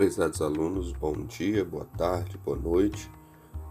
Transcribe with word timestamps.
Prezados 0.00 0.40
alunos, 0.40 0.92
bom 0.92 1.12
dia, 1.26 1.62
boa 1.62 1.84
tarde, 1.84 2.38
boa 2.42 2.58
noite. 2.58 3.10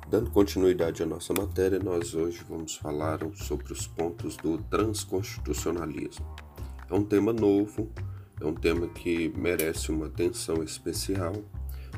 Dando 0.07 0.29
continuidade 0.29 1.01
à 1.01 1.05
nossa 1.07 1.33
matéria, 1.33 1.79
nós 1.79 2.13
hoje 2.13 2.45
vamos 2.47 2.75
falar 2.75 3.17
sobre 3.33 3.73
os 3.73 3.87
pontos 3.87 4.37
do 4.37 4.59
transconstitucionalismo. 4.59 6.23
É 6.87 6.93
um 6.93 7.03
tema 7.03 7.33
novo, 7.33 7.89
é 8.39 8.45
um 8.45 8.53
tema 8.53 8.87
que 8.89 9.33
merece 9.35 9.89
uma 9.89 10.05
atenção 10.05 10.61
especial, 10.61 11.33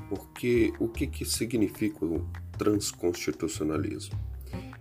porque 0.07 0.71
o 0.79 0.87
que, 0.87 1.07
que 1.07 1.25
significa 1.25 2.05
o 2.05 2.25
transconstitucionalismo? 2.57 4.17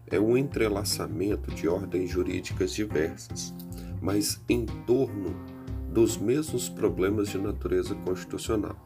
É 0.06 0.20
o 0.20 0.38
entrelaçamento 0.38 1.52
de 1.52 1.66
ordens 1.66 2.08
jurídicas 2.08 2.72
diversas, 2.72 3.52
mas 4.00 4.40
em 4.48 4.64
torno 4.86 5.34
dos 5.92 6.16
mesmos 6.16 6.68
problemas 6.68 7.30
de 7.30 7.38
natureza 7.38 7.96
constitucional 7.96 8.80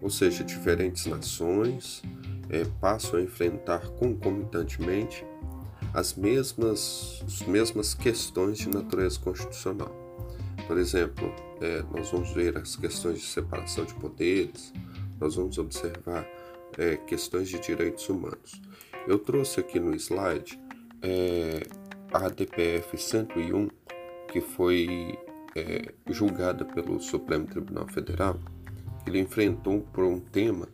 ou 0.00 0.10
seja, 0.10 0.44
diferentes 0.44 1.06
nações 1.06 2.02
é, 2.48 2.64
passam 2.80 3.18
a 3.18 3.22
enfrentar 3.22 3.86
concomitantemente 3.90 5.24
as 5.92 6.14
mesmas, 6.14 7.22
as 7.26 7.42
mesmas 7.42 7.94
questões 7.94 8.58
de 8.58 8.68
natureza 8.68 9.18
constitucional. 9.18 9.94
Por 10.66 10.78
exemplo, 10.78 11.32
é, 11.60 11.82
nós 11.92 12.10
vamos 12.10 12.32
ver 12.32 12.56
as 12.56 12.76
questões 12.76 13.20
de 13.20 13.26
separação 13.26 13.84
de 13.84 13.94
poderes, 13.94 14.72
nós 15.20 15.34
vamos 15.34 15.58
observar 15.58 16.26
é, 16.78 16.96
questões 16.96 17.48
de 17.48 17.58
direitos 17.58 18.08
humanos. 18.08 18.60
Eu 19.06 19.18
trouxe 19.18 19.60
aqui 19.60 19.80
no 19.80 19.94
slide 19.94 20.60
é, 21.02 21.62
a 22.12 22.28
DPF 22.28 22.96
101, 22.96 23.68
que 24.28 24.40
foi 24.40 25.18
é, 25.56 25.92
julgada 26.08 26.64
pelo 26.64 27.00
Supremo 27.00 27.46
Tribunal 27.46 27.88
Federal 27.88 28.38
ele 29.06 29.20
enfrentou 29.20 29.80
por 29.92 30.04
um 30.04 30.18
tema 30.18 30.68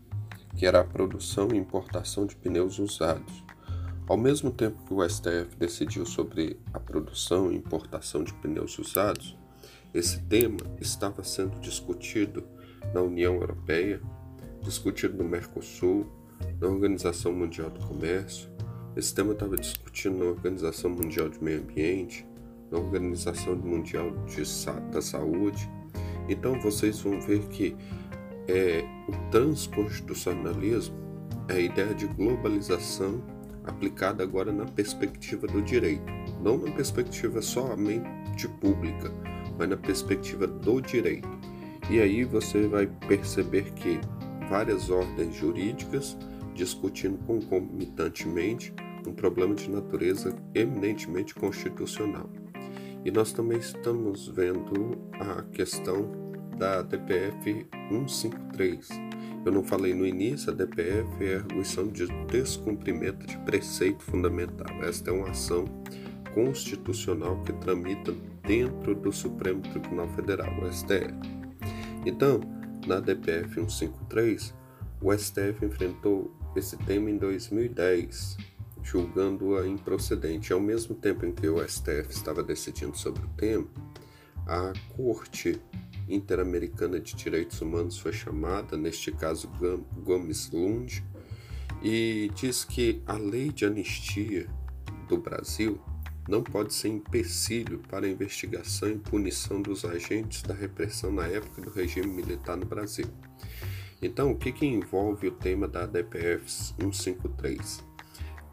que 0.57 0.67
era 0.67 0.81
a 0.81 0.85
produção 0.85 1.49
e 1.53 1.57
importação 1.57 2.27
de 2.27 2.35
pneus 2.37 2.79
usados. 2.79 3.45
Ao 4.09 4.17
mesmo 4.17 4.51
tempo 4.51 4.85
que 4.85 4.95
o 4.95 5.07
STF 5.07 5.57
decidiu 5.59 6.07
sobre 6.07 6.59
a 6.73 6.81
produção 6.81 7.53
e 7.53 7.57
importação 7.57 8.25
de 8.25 8.33
pneus 8.35 8.79
usados, 8.79 9.37
esse 9.93 10.21
tema 10.23 10.59
estava 10.81 11.23
sendo 11.25 11.59
discutido 11.61 12.45
na 12.95 13.03
União 13.03 13.35
Europeia, 13.35 14.01
discutido 14.63 15.17
no 15.17 15.29
Mercosul, 15.29 16.07
na 16.61 16.69
Organização 16.69 17.33
Mundial 17.33 17.71
do 17.71 17.81
Comércio, 17.81 18.49
esse 18.97 19.15
tema 19.15 19.35
estava 19.35 19.59
discutido 19.59 20.17
na 20.17 20.25
Organização 20.25 20.89
Mundial 20.91 21.29
de 21.29 21.45
Meio 21.45 21.61
Ambiente, 21.61 22.27
na 22.71 22.79
Organização 22.79 23.55
Mundial 23.55 24.11
de 24.25 24.43
da 24.91 25.03
Saúde. 25.03 25.69
Então 26.31 26.59
vocês 26.63 27.01
vão 27.01 27.21
ver 27.21 27.41
que 27.49 27.77
é, 28.49 28.85
o 29.09 29.31
transconstitucionalismo 29.31 30.97
é 31.49 31.55
a 31.55 31.61
ideia 31.61 31.95
de 31.95 32.07
globalização 32.07 33.23
aplicada 33.65 34.23
agora 34.23 34.53
na 34.53 34.65
perspectiva 34.65 35.47
do 35.47 35.61
direito, 35.61 36.05
não 36.41 36.57
na 36.57 36.71
perspectiva 36.73 37.43
somente 37.43 38.49
pública, 38.61 39.13
mas 39.59 39.69
na 39.69 39.77
perspectiva 39.77 40.47
do 40.47 40.81
direito. 40.81 41.29
E 41.91 42.01
aí 42.01 42.25
você 42.25 42.67
vai 42.67 42.87
perceber 43.09 43.73
que 43.73 44.01
várias 44.49 44.91
ordens 44.91 45.35
jurídicas 45.35 46.17
discutindo 46.55 47.19
concomitantemente 47.27 48.73
um 49.07 49.13
problema 49.13 49.55
de 49.55 49.71
natureza 49.71 50.35
eminentemente 50.55 51.35
constitucional. 51.35 52.29
E 53.05 53.11
nós 53.11 53.33
também 53.33 53.59
estamos 53.59 54.27
vendo 54.29 54.99
a 55.13 55.43
questão 55.53 56.11
da 56.59 56.83
DPF 56.83 57.67
153. 57.89 58.89
Eu 59.45 59.53
não 59.53 59.63
falei 59.63 59.95
no 59.95 60.07
início, 60.07 60.51
a 60.51 60.55
DPF 60.55 61.25
é 61.25 61.37
a 61.37 61.39
arguição 61.39 61.87
de 61.89 62.07
descumprimento 62.27 63.27
de 63.27 63.39
preceito 63.39 64.03
fundamental. 64.03 64.67
Esta 64.83 65.11
é 65.11 65.13
uma 65.13 65.31
ação 65.31 65.65
constitucional 66.35 67.41
que 67.43 67.53
tramita 67.53 68.13
dentro 68.43 68.95
do 68.95 69.13
Supremo 69.13 69.63
Tribunal 69.63 70.09
Federal, 70.11 70.53
o 70.61 70.73
STF. 70.73 71.15
Então, 72.05 72.41
na 72.87 73.01
DPF 73.01 73.55
153, 73.55 74.55
o 75.01 75.17
STF 75.17 75.65
enfrentou 75.65 76.35
esse 76.55 76.77
tema 76.79 77.11
em 77.11 77.17
2010, 77.17 78.37
julgando-a 78.83 79.67
improcedente. 79.67 80.53
Ao 80.53 80.61
mesmo 80.61 80.95
tempo 80.95 81.27
em 81.27 81.33
que 81.33 81.49
o 81.49 81.67
STF 81.67 82.11
estava 82.11 82.43
decidindo 82.43 82.97
sobre 82.97 83.23
o 83.25 83.29
tema, 83.37 83.67
a 84.47 84.73
Corte 84.97 85.61
Interamericana 86.09 87.01
de 87.01 87.15
Direitos 87.15 87.61
Humanos 87.61 87.99
foi 87.99 88.13
chamada, 88.13 88.77
neste 88.77 89.11
caso 89.13 89.51
Gomes 90.05 90.51
Lund, 90.51 91.05
e 91.83 92.31
diz 92.35 92.65
que 92.65 93.03
a 93.07 93.15
lei 93.15 93.51
de 93.51 93.65
anistia 93.65 94.47
do 95.09 95.19
Brasil 95.19 95.81
não 96.29 96.43
pode 96.43 96.75
ser 96.75 96.89
empecilho 96.89 97.79
para 97.89 98.07
a 98.07 98.09
investigação 98.09 98.91
e 98.91 98.99
punição 98.99 99.63
dos 99.63 99.85
agentes 99.85 100.43
da 100.43 100.55
repressão 100.55 101.13
na 101.13 101.27
época 101.27 101.63
do 101.63 101.71
regime 101.71 102.09
militar 102.09 102.57
no 102.57 102.67
Brasil. 102.67 103.07
Então, 104.03 104.33
o 104.33 104.37
que, 104.37 104.53
que 104.53 104.67
envolve 104.67 105.29
o 105.29 105.33
tema 105.33 105.67
da 105.67 105.87
DPF 105.87 106.51
153? 106.51 107.85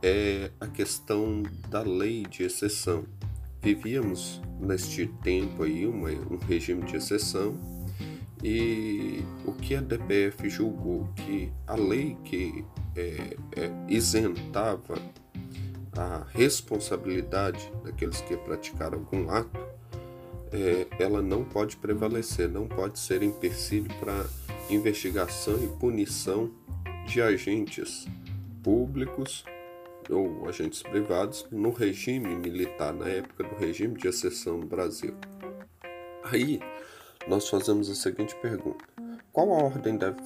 É 0.02 0.52
a 0.60 0.68
questão 0.68 1.44
da 1.70 1.82
lei 1.82 2.24
de 2.24 2.44
exceção, 2.44 3.06
vivíamos 3.64 4.42
neste 4.60 5.08
tempo 5.24 5.64
aí 5.64 5.88
uma, 5.88 6.10
um 6.10 6.38
regime 6.48 6.84
de 6.84 6.98
exceção 6.98 7.58
e 8.44 9.24
o 9.46 9.54
que 9.54 9.74
a 9.74 9.82
DPF 9.82 10.50
julgou 10.50 11.08
que 11.16 11.50
a 11.66 11.76
lei 11.76 12.18
que 12.26 12.66
é, 12.96 13.38
é, 13.56 13.72
isentava 13.88 14.96
a 15.98 16.26
responsabilidade 16.34 17.72
daqueles 17.86 18.20
que 18.22 18.36
praticaram 18.36 19.00
algum 19.00 19.30
ato, 19.30 19.60
é, 20.52 20.88
ela 21.00 21.22
não 21.22 21.44
pode 21.44 21.78
prevalecer, 21.78 22.50
não 22.50 22.68
pode 22.68 23.00
ser 23.00 23.24
empecilho 23.24 23.90
para 24.00 24.26
investigação 24.70 25.64
e 25.64 25.68
punição 25.80 26.52
de 27.08 27.22
agentes 27.22 28.08
públicos 28.62 29.46
ou 30.10 30.48
agentes 30.48 30.82
privados 30.82 31.46
no 31.52 31.72
regime 31.72 32.36
militar, 32.36 32.94
na 32.94 33.08
época 33.08 33.44
do 33.44 33.56
regime 33.56 33.96
de 33.98 34.08
exceção 34.08 34.58
no 34.58 34.66
Brasil. 34.66 35.16
Aí 36.24 36.60
nós 37.28 37.48
fazemos 37.50 37.90
a 37.90 37.96
seguinte 37.96 38.36
pergunta: 38.42 38.86
qual 39.32 39.52
a 39.52 39.64
ordem 39.64 39.98
deve 39.98 40.18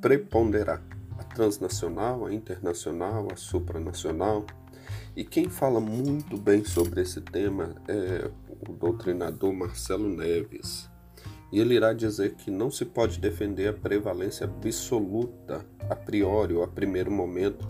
preponderar? 0.00 0.82
A 1.18 1.24
transnacional, 1.24 2.26
a 2.26 2.32
internacional, 2.32 3.28
a 3.32 3.36
supranacional? 3.36 4.44
E 5.16 5.24
quem 5.24 5.48
fala 5.48 5.80
muito 5.80 6.36
bem 6.36 6.62
sobre 6.62 7.00
esse 7.00 7.22
tema 7.22 7.74
é 7.88 8.30
o 8.68 8.72
doutrinador 8.72 9.52
Marcelo 9.52 10.08
Neves. 10.08 10.90
E 11.50 11.60
ele 11.60 11.74
irá 11.74 11.92
dizer 11.92 12.34
que 12.34 12.50
não 12.50 12.70
se 12.70 12.84
pode 12.84 13.18
defender 13.18 13.68
a 13.68 13.72
prevalência 13.72 14.44
absoluta 14.44 15.64
a 15.88 15.96
priori 15.96 16.52
ou 16.52 16.62
a 16.62 16.68
primeiro 16.68 17.10
momento 17.10 17.66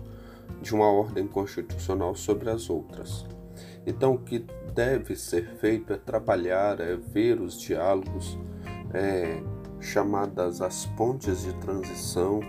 de 0.61 0.73
uma 0.73 0.89
ordem 0.89 1.27
constitucional 1.27 2.15
sobre 2.15 2.49
as 2.49 2.69
outras. 2.69 3.25
Então, 3.85 4.15
o 4.15 4.17
que 4.17 4.45
deve 4.73 5.15
ser 5.15 5.47
feito 5.59 5.93
é 5.93 5.97
trabalhar, 5.97 6.79
é 6.79 6.95
ver 6.95 7.39
os 7.39 7.59
diálogos, 7.59 8.37
é, 8.93 9.41
chamadas 9.79 10.61
as 10.61 10.85
pontes 10.85 11.43
de 11.43 11.53
transição. 11.53 12.41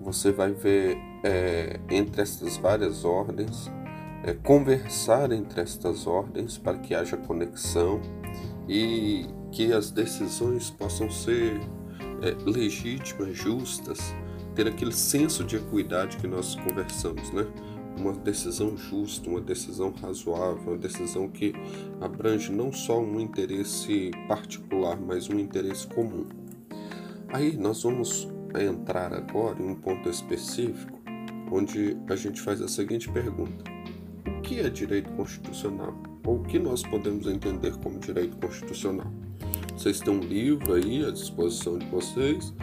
Você 0.00 0.32
vai 0.32 0.52
ver 0.52 0.96
é, 1.22 1.78
entre 1.88 2.22
estas 2.22 2.56
várias 2.56 3.04
ordens, 3.04 3.70
é, 4.24 4.34
conversar 4.34 5.32
entre 5.32 5.60
estas 5.60 6.06
ordens 6.06 6.58
para 6.58 6.78
que 6.78 6.94
haja 6.94 7.16
conexão 7.16 8.00
e 8.68 9.26
que 9.52 9.72
as 9.72 9.90
decisões 9.90 10.70
possam 10.70 11.10
ser 11.10 11.60
é, 12.20 12.50
legítimas, 12.50 13.36
justas 13.36 14.14
ter 14.54 14.68
aquele 14.68 14.92
senso 14.92 15.44
de 15.44 15.56
equidade 15.56 16.16
que 16.16 16.26
nós 16.26 16.54
conversamos, 16.54 17.30
né? 17.32 17.46
Uma 17.98 18.12
decisão 18.12 18.76
justa, 18.76 19.28
uma 19.28 19.40
decisão 19.40 19.92
razoável, 20.00 20.72
uma 20.72 20.76
decisão 20.76 21.28
que 21.28 21.52
abrange 22.00 22.50
não 22.50 22.72
só 22.72 23.00
um 23.00 23.20
interesse 23.20 24.10
particular, 24.26 24.98
mas 25.00 25.28
um 25.28 25.38
interesse 25.38 25.86
comum. 25.86 26.26
Aí 27.28 27.56
nós 27.56 27.82
vamos 27.82 28.28
entrar 28.60 29.12
agora 29.12 29.60
em 29.60 29.70
um 29.70 29.74
ponto 29.74 30.08
específico, 30.08 31.00
onde 31.50 31.96
a 32.08 32.16
gente 32.16 32.40
faz 32.40 32.60
a 32.60 32.68
seguinte 32.68 33.10
pergunta: 33.10 33.64
O 34.26 34.40
que 34.42 34.60
é 34.60 34.68
direito 34.68 35.10
constitucional? 35.12 35.94
Ou 36.26 36.36
o 36.36 36.42
que 36.42 36.58
nós 36.58 36.82
podemos 36.82 37.26
entender 37.26 37.76
como 37.78 37.98
direito 37.98 38.36
constitucional? 38.38 39.12
Vocês 39.76 40.00
têm 40.00 40.14
um 40.14 40.20
livro 40.20 40.74
aí 40.74 41.04
à 41.04 41.10
disposição 41.10 41.78
de 41.78 41.86
vocês 41.86 42.54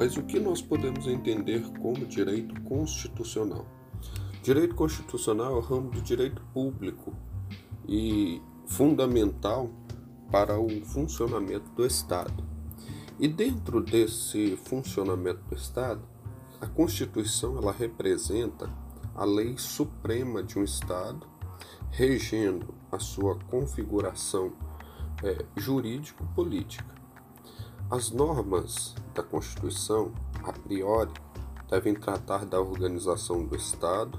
mas 0.00 0.16
o 0.16 0.22
que 0.22 0.40
nós 0.40 0.62
podemos 0.62 1.06
entender 1.06 1.62
como 1.78 2.06
direito 2.06 2.58
constitucional? 2.62 3.66
Direito 4.42 4.74
constitucional 4.74 5.52
é 5.52 5.56
o 5.56 5.60
ramo 5.60 5.90
do 5.90 6.00
direito 6.00 6.40
público 6.54 7.12
e 7.86 8.40
fundamental 8.66 9.70
para 10.32 10.58
o 10.58 10.82
funcionamento 10.86 11.70
do 11.72 11.84
Estado. 11.84 12.42
E 13.18 13.28
dentro 13.28 13.82
desse 13.82 14.56
funcionamento 14.64 15.42
do 15.50 15.54
Estado, 15.54 16.00
a 16.62 16.66
Constituição 16.66 17.58
ela 17.58 17.70
representa 17.70 18.72
a 19.14 19.26
lei 19.26 19.58
suprema 19.58 20.42
de 20.42 20.58
um 20.58 20.64
Estado, 20.64 21.26
regendo 21.90 22.72
a 22.90 22.98
sua 22.98 23.34
configuração 23.50 24.54
é, 25.22 25.44
jurídico-política. 25.58 26.99
As 27.90 28.12
normas 28.12 28.94
da 29.12 29.20
Constituição, 29.20 30.12
a 30.44 30.52
priori, 30.52 31.10
devem 31.68 31.92
tratar 31.92 32.44
da 32.44 32.60
organização 32.60 33.44
do 33.44 33.56
Estado, 33.56 34.16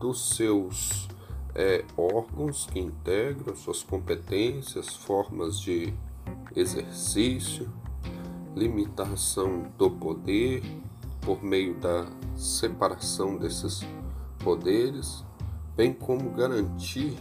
dos 0.00 0.30
seus 0.30 1.06
é, 1.54 1.84
órgãos 1.98 2.64
que 2.64 2.80
integram, 2.80 3.54
suas 3.54 3.82
competências, 3.82 4.96
formas 4.96 5.60
de 5.60 5.92
exercício, 6.56 7.70
limitação 8.56 9.70
do 9.76 9.90
poder 9.90 10.62
por 11.20 11.44
meio 11.44 11.78
da 11.78 12.06
separação 12.34 13.36
desses 13.36 13.82
poderes, 14.38 15.22
bem 15.76 15.92
como 15.92 16.30
garantir 16.30 17.18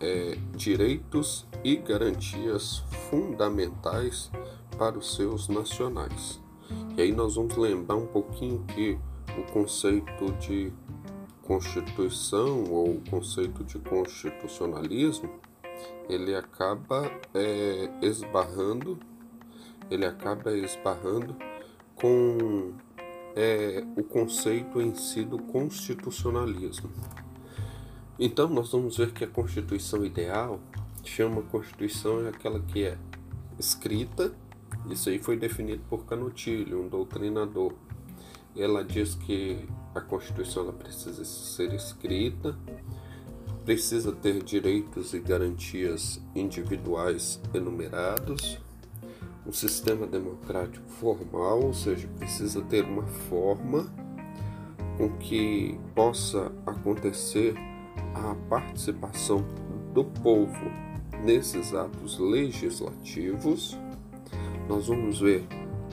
é, 0.00 0.38
direitos 0.56 1.44
e 1.62 1.76
garantias 1.76 2.78
fundamentais 3.10 4.30
para 4.76 4.98
os 4.98 5.14
seus 5.14 5.48
nacionais. 5.48 6.40
E 6.96 7.02
aí 7.02 7.12
nós 7.12 7.36
vamos 7.36 7.56
lembrar 7.56 7.96
um 7.96 8.06
pouquinho 8.06 8.64
que 8.68 8.98
o 9.38 9.52
conceito 9.52 10.32
de 10.40 10.72
constituição 11.42 12.64
ou 12.70 12.92
o 12.92 13.02
conceito 13.10 13.62
de 13.64 13.78
constitucionalismo 13.78 15.30
ele 16.08 16.34
acaba 16.34 17.10
é, 17.34 17.90
esbarrando 18.00 18.98
ele 19.90 20.06
acaba 20.06 20.56
esbarrando 20.56 21.36
com 21.94 22.72
é, 23.36 23.84
o 23.96 24.02
conceito 24.02 24.80
em 24.80 24.94
si 24.94 25.24
do 25.24 25.38
constitucionalismo. 25.38 26.90
Então 28.18 28.48
nós 28.48 28.72
vamos 28.72 28.96
ver 28.96 29.12
que 29.12 29.24
a 29.24 29.28
Constituição 29.28 30.04
ideal 30.04 30.60
chama 31.04 31.42
Constituição 31.42 32.24
é 32.26 32.28
aquela 32.28 32.60
que 32.60 32.84
é 32.84 32.96
escrita, 33.58 34.34
isso 34.90 35.08
aí 35.08 35.18
foi 35.18 35.36
definido 35.36 35.82
por 35.88 36.04
Canutilho, 36.04 36.82
um 36.82 36.88
doutrinador. 36.88 37.72
Ela 38.56 38.84
diz 38.84 39.14
que 39.14 39.66
a 39.94 40.00
Constituição 40.00 40.64
ela 40.64 40.72
precisa 40.72 41.24
ser 41.24 41.72
escrita, 41.72 42.56
precisa 43.64 44.12
ter 44.12 44.42
direitos 44.42 45.14
e 45.14 45.20
garantias 45.20 46.20
individuais 46.34 47.40
enumerados, 47.52 48.58
um 49.46 49.52
sistema 49.52 50.06
democrático 50.06 50.88
formal, 50.88 51.62
ou 51.62 51.74
seja, 51.74 52.08
precisa 52.18 52.62
ter 52.62 52.84
uma 52.84 53.06
forma 53.06 53.92
com 54.96 55.10
que 55.18 55.78
possa 55.94 56.52
acontecer 56.66 57.54
a 58.14 58.34
participação 58.48 59.44
do 59.92 60.04
povo 60.04 60.70
nesses 61.22 61.74
atos 61.74 62.18
legislativos. 62.18 63.78
Nós 64.68 64.88
vamos 64.88 65.20
ver 65.20 65.46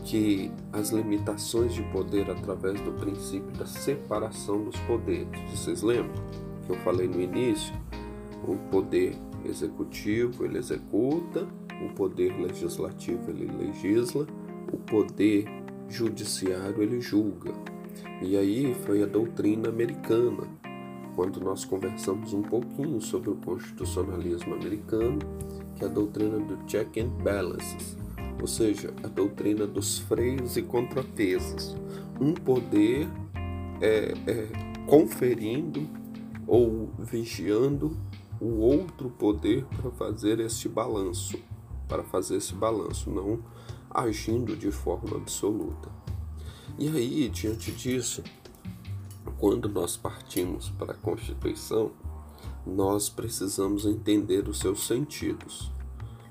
que 0.04 0.52
as 0.72 0.90
limitações 0.90 1.74
de 1.74 1.84
poder 1.92 2.30
através 2.30 2.80
do 2.82 2.92
princípio 2.94 3.52
da 3.52 3.66
separação 3.66 4.64
dos 4.64 4.80
poderes. 4.82 5.28
Vocês 5.52 5.82
lembram 5.82 6.24
que 6.66 6.72
eu 6.72 6.78
falei 6.78 7.08
no 7.08 7.22
início? 7.22 7.74
O 8.48 8.56
poder 8.70 9.16
executivo 9.46 10.46
ele 10.46 10.58
executa, 10.58 11.48
o 11.86 11.94
poder 11.94 12.36
legislativo 12.40 13.30
ele 13.30 13.46
legisla, 13.46 14.26
o 14.72 14.78
poder 14.78 15.46
judiciário 15.90 16.82
ele 16.82 17.02
julga. 17.02 17.52
E 18.22 18.38
aí 18.38 18.74
foi 18.86 19.04
a 19.04 19.06
doutrina 19.06 19.70
americana, 19.70 20.48
quando 21.16 21.42
nós 21.42 21.66
conversamos 21.66 22.34
um 22.34 22.42
pouquinho 22.42 23.02
sobre 23.02 23.30
o 23.30 23.36
constitucionalismo 23.36 24.56
americano, 24.56 25.20
que 25.76 25.84
é 25.84 25.88
a 25.88 25.92
doutrina 25.92 26.40
do 26.40 26.58
check 26.66 26.98
and 26.98 27.10
balances, 27.24 27.98
ou 28.42 28.48
seja, 28.48 28.94
a 29.04 29.08
doutrina 29.08 29.66
dos 29.66 30.00
freios 30.00 30.58
e 30.58 30.64
contrapesos. 30.64 31.78
Um 32.20 32.34
poder 32.34 33.08
é, 33.80 34.14
é, 34.28 34.48
conferindo 34.86 35.88
ou 36.46 36.90
vigiando 37.00 37.98
o 38.40 38.60
outro 38.60 39.10
poder 39.10 39.64
para 39.66 39.92
fazer 39.92 40.40
este 40.40 40.68
balanço 40.68 41.38
para 41.92 42.04
fazer 42.06 42.38
esse 42.38 42.56
balanço, 42.56 43.10
não 43.10 43.44
agindo 43.90 44.56
de 44.56 44.72
forma 44.72 45.18
absoluta. 45.18 45.90
E 46.80 46.88
aí, 46.88 47.28
diante 47.28 47.70
disso, 47.74 48.24
quando 49.38 49.68
nós 49.68 49.98
partimos 49.98 50.70
para 50.70 50.94
a 50.94 50.96
Constituição, 50.96 51.92
nós 52.66 53.10
precisamos 53.10 53.86
entender 53.86 54.48
os 54.48 54.60
seus 54.60 54.88
sentidos. 54.88 55.70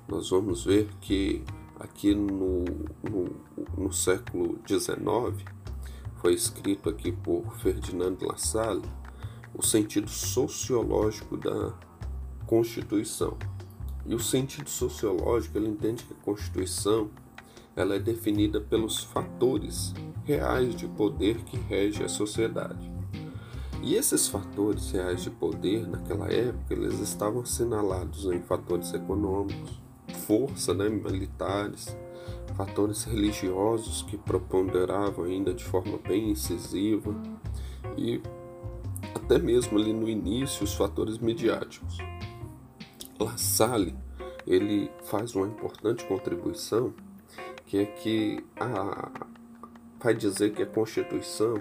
Nós 0.09 0.31
vamos 0.31 0.65
ver 0.65 0.89
que 0.99 1.45
aqui 1.81 2.15
no, 2.15 2.65
no, 3.03 3.37
no 3.77 3.93
século 3.93 4.61
XIX, 4.69 5.43
foi 6.17 6.35
escrito 6.35 6.91
aqui 6.91 7.11
por 7.11 7.57
Ferdinand 7.57 8.19
Lassalle, 8.21 8.83
o 9.55 9.63
sentido 9.63 10.11
sociológico 10.11 11.37
da 11.39 11.75
Constituição. 12.47 13.37
E 14.05 14.15
o 14.15 14.21
sentido 14.21 14.69
sociológico, 14.69 15.57
ele 15.57 15.69
entende 15.69 16.05
que 16.05 16.13
a 16.13 16.25
Constituição 16.25 17.11
ela 17.75 17.95
é 17.95 17.99
definida 17.99 18.61
pelos 18.61 19.03
fatores 19.03 19.95
reais 20.25 20.75
de 20.75 20.87
poder 20.87 21.43
que 21.45 21.57
rege 21.57 22.05
a 22.05 22.09
sociedade. 22.09 22.91
E 23.83 23.95
esses 23.95 24.29
fatores 24.29 24.91
reais 24.91 25.23
de 25.23 25.31
poder, 25.31 25.89
naquela 25.89 26.31
época, 26.31 26.75
eles 26.75 27.01
estavam 27.01 27.41
assinalados 27.41 28.27
em 28.27 28.41
fatores 28.43 28.93
econômicos, 28.93 29.81
força, 30.31 30.73
né, 30.73 30.89
militares, 30.89 31.97
fatores 32.57 33.03
religiosos 33.03 34.03
que 34.03 34.17
preponderavam 34.17 35.25
ainda 35.25 35.53
de 35.53 35.65
forma 35.65 35.99
bem 36.07 36.31
incisiva 36.31 37.13
e 37.99 38.23
até 39.13 39.41
mesmo 39.41 39.77
ali 39.77 39.93
no 39.93 40.09
início 40.09 40.63
os 40.63 40.73
fatores 40.73 41.19
midiáticos. 41.19 41.99
La 43.19 43.37
Salle 43.37 43.93
ele 44.47 44.89
faz 45.03 45.35
uma 45.35 45.49
importante 45.49 46.05
contribuição 46.05 46.95
que 47.67 47.79
é 47.79 47.87
que 47.87 48.45
a, 48.55 49.11
vai 49.99 50.15
dizer 50.15 50.53
que 50.53 50.63
a 50.63 50.67
Constituição, 50.67 51.55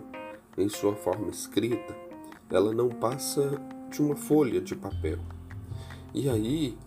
em 0.55 0.69
sua 0.69 0.95
forma 0.95 1.29
escrita, 1.29 1.97
ela 2.51 2.71
não 2.71 2.89
passa 2.89 3.59
de 3.89 3.99
uma 3.99 4.15
folha 4.15 4.61
de 4.61 4.75
papel. 4.75 5.17
E 6.13 6.29
aí, 6.29 6.77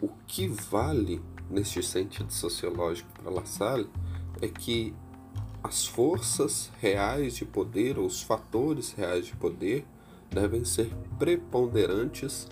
o 0.00 0.08
que 0.26 0.46
vale 0.46 1.20
neste 1.50 1.82
sentido 1.82 2.32
sociológico 2.32 3.08
para 3.20 3.30
La 3.30 3.44
Salle 3.44 3.88
é 4.40 4.48
que 4.48 4.94
as 5.62 5.86
forças 5.86 6.70
reais 6.80 7.34
de 7.34 7.44
poder, 7.44 7.98
ou 7.98 8.06
os 8.06 8.22
fatores 8.22 8.92
reais 8.92 9.26
de 9.26 9.36
poder, 9.36 9.84
devem 10.30 10.64
ser 10.64 10.90
preponderantes 11.18 12.46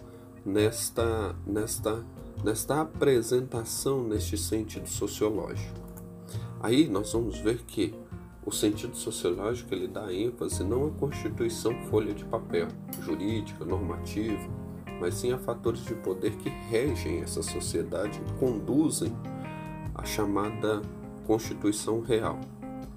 nesta, 0.45 1.37
nesta, 1.47 2.05
nesta 2.43 2.81
apresentação 2.81 4.03
neste 4.03 4.37
sentido 4.37 4.88
sociológico. 4.88 5.79
Aí 6.61 6.88
nós 6.88 7.12
vamos 7.12 7.38
ver 7.38 7.62
que 7.65 7.95
o 8.45 8.50
sentido 8.50 8.97
sociológico 8.97 9.75
ele 9.75 9.88
dá 9.88 10.12
ênfase 10.12 10.65
não 10.65 10.87
à 10.87 10.91
constituição 10.91 11.75
folha 11.91 12.15
de 12.15 12.25
papel, 12.25 12.69
jurídica, 13.03 13.65
normativa, 13.65 14.49
mas 15.00 15.15
sim 15.15 15.33
a 15.33 15.38
fatores 15.38 15.85
de 15.85 15.95
poder 15.95 16.33
que 16.37 16.49
regem 16.49 17.21
essa 17.21 17.43
sociedade 17.43 18.21
e 18.26 18.33
conduzem 18.38 19.12
a 19.95 20.05
chamada 20.05 20.83
Constituição 21.26 22.00
Real. 22.00 22.38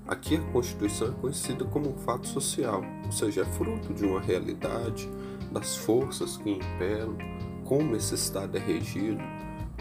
Aqui 0.08 0.38
a 0.38 0.52
Constituição 0.52 1.10
é 1.10 1.12
conhecida 1.12 1.66
como 1.66 1.90
um 1.90 1.98
fato 1.98 2.28
social, 2.28 2.82
ou 3.06 3.12
seja, 3.12 3.42
é 3.42 3.46
fruto 3.46 3.94
de 3.94 4.06
uma 4.06 4.20
realidade, 4.20 5.10
das 5.52 5.78
forças 5.78 6.38
que 6.38 6.52
imperam, 6.52 7.18
como 7.66 7.96
esse 7.96 8.16
Estado 8.16 8.58
é 8.58 8.60
regido, 8.60 9.22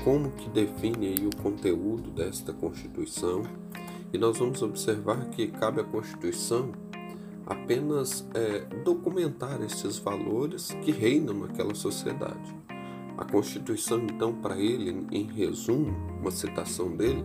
como 0.05 0.31
que 0.31 0.49
define 0.51 1.09
aí 1.09 1.27
o 1.27 1.43
conteúdo 1.43 2.11
desta 2.11 2.53
Constituição. 2.53 3.43
E 4.13 4.19
nós 4.19 4.39
vamos 4.39 4.63
observar 4.63 5.29
que 5.31 5.49
cabe 5.49 5.81
à 5.81 5.85
Constituição 5.85 6.73
apenas 7.49 8.29
é, 8.35 8.61
documentar 8.85 9.61
esses 9.63 9.99
valores 9.99 10.71
que 10.83 10.91
reinam 10.91 11.35
naquela 11.35 11.75
sociedade. 11.75 12.55
A 13.17 13.25
Constituição, 13.25 13.99
então, 14.05 14.35
para 14.35 14.59
ele, 14.59 15.07
em 15.11 15.25
resumo, 15.25 15.97
uma 16.21 16.31
citação 16.31 16.95
dele, 16.95 17.25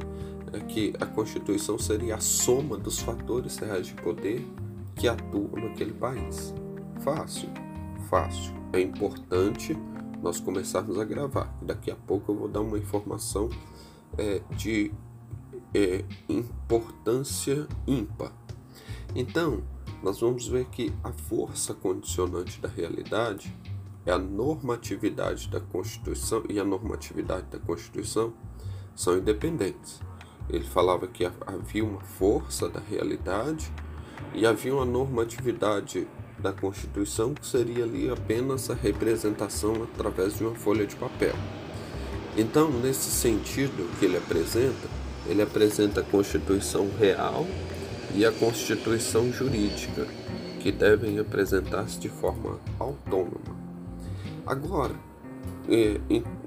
é 0.54 0.60
que 0.60 0.94
a 1.00 1.06
Constituição 1.06 1.78
seria 1.78 2.16
a 2.16 2.20
soma 2.20 2.78
dos 2.78 3.00
fatores 3.00 3.58
reais 3.58 3.88
de 3.88 3.94
poder 3.96 4.48
que 4.96 5.08
atuam 5.08 5.52
naquele 5.56 5.94
país. 5.94 6.54
Fácil, 7.02 7.50
fácil. 8.10 8.54
É 8.72 8.80
importante 8.80 9.78
nós 10.22 10.40
começarmos 10.40 10.98
a 10.98 11.04
gravar. 11.04 11.54
Daqui 11.62 11.92
a 11.92 11.96
pouco 11.96 12.32
eu 12.32 12.38
vou 12.38 12.48
dar 12.48 12.62
uma 12.62 12.78
informação 12.78 13.50
é, 14.18 14.42
de 14.56 14.92
é, 15.74 16.06
importância 16.30 17.68
ímpar. 17.86 18.32
Então, 19.16 19.62
nós 20.04 20.20
vamos 20.20 20.46
ver 20.50 20.66
que 20.66 20.94
a 21.02 21.14
força 21.14 21.74
condicionante 21.74 22.60
da 22.60 22.68
realidade 22.68 23.56
é 24.06 24.12
a 24.12 24.18
normatividade 24.18 25.48
da 25.48 25.62
Constituição 25.62 26.44
e 26.50 26.60
a 26.60 26.66
normatividade 26.66 27.46
da 27.50 27.58
Constituição 27.58 28.34
são 28.94 29.18
independentes. 29.18 30.02
Ele 30.50 30.66
falava 30.66 31.08
que 31.08 31.24
havia 31.26 31.86
uma 31.86 32.02
força 32.02 32.68
da 32.68 32.82
realidade 32.82 33.72
e 34.34 34.46
havia 34.46 34.76
uma 34.76 34.86
normatividade 34.86 36.06
da 36.38 36.52
Constituição 36.52 37.34
que 37.34 37.48
seria 37.48 37.86
ali 37.86 38.10
apenas 38.10 38.70
a 38.70 38.74
representação 38.74 39.84
através 39.84 40.38
de 40.38 40.44
uma 40.44 40.54
folha 40.54 40.86
de 40.86 40.98
papel. 40.98 41.36
Então, 42.36 42.70
nesse 42.70 43.10
sentido 43.10 43.90
que 43.98 44.04
ele 44.04 44.18
apresenta, 44.18 44.90
ele 45.28 45.42
apresenta 45.42 46.02
a 46.02 46.04
Constituição 46.04 46.90
real 47.00 47.48
e 48.16 48.26
a 48.26 48.32
Constituição 48.32 49.32
jurídica, 49.32 50.06
que 50.60 50.72
devem 50.72 51.18
apresentar-se 51.20 52.00
de 52.00 52.10
forma 52.10 52.60
autônoma. 52.80 53.58
Agora, 54.46 54.96
é, 55.68 56.00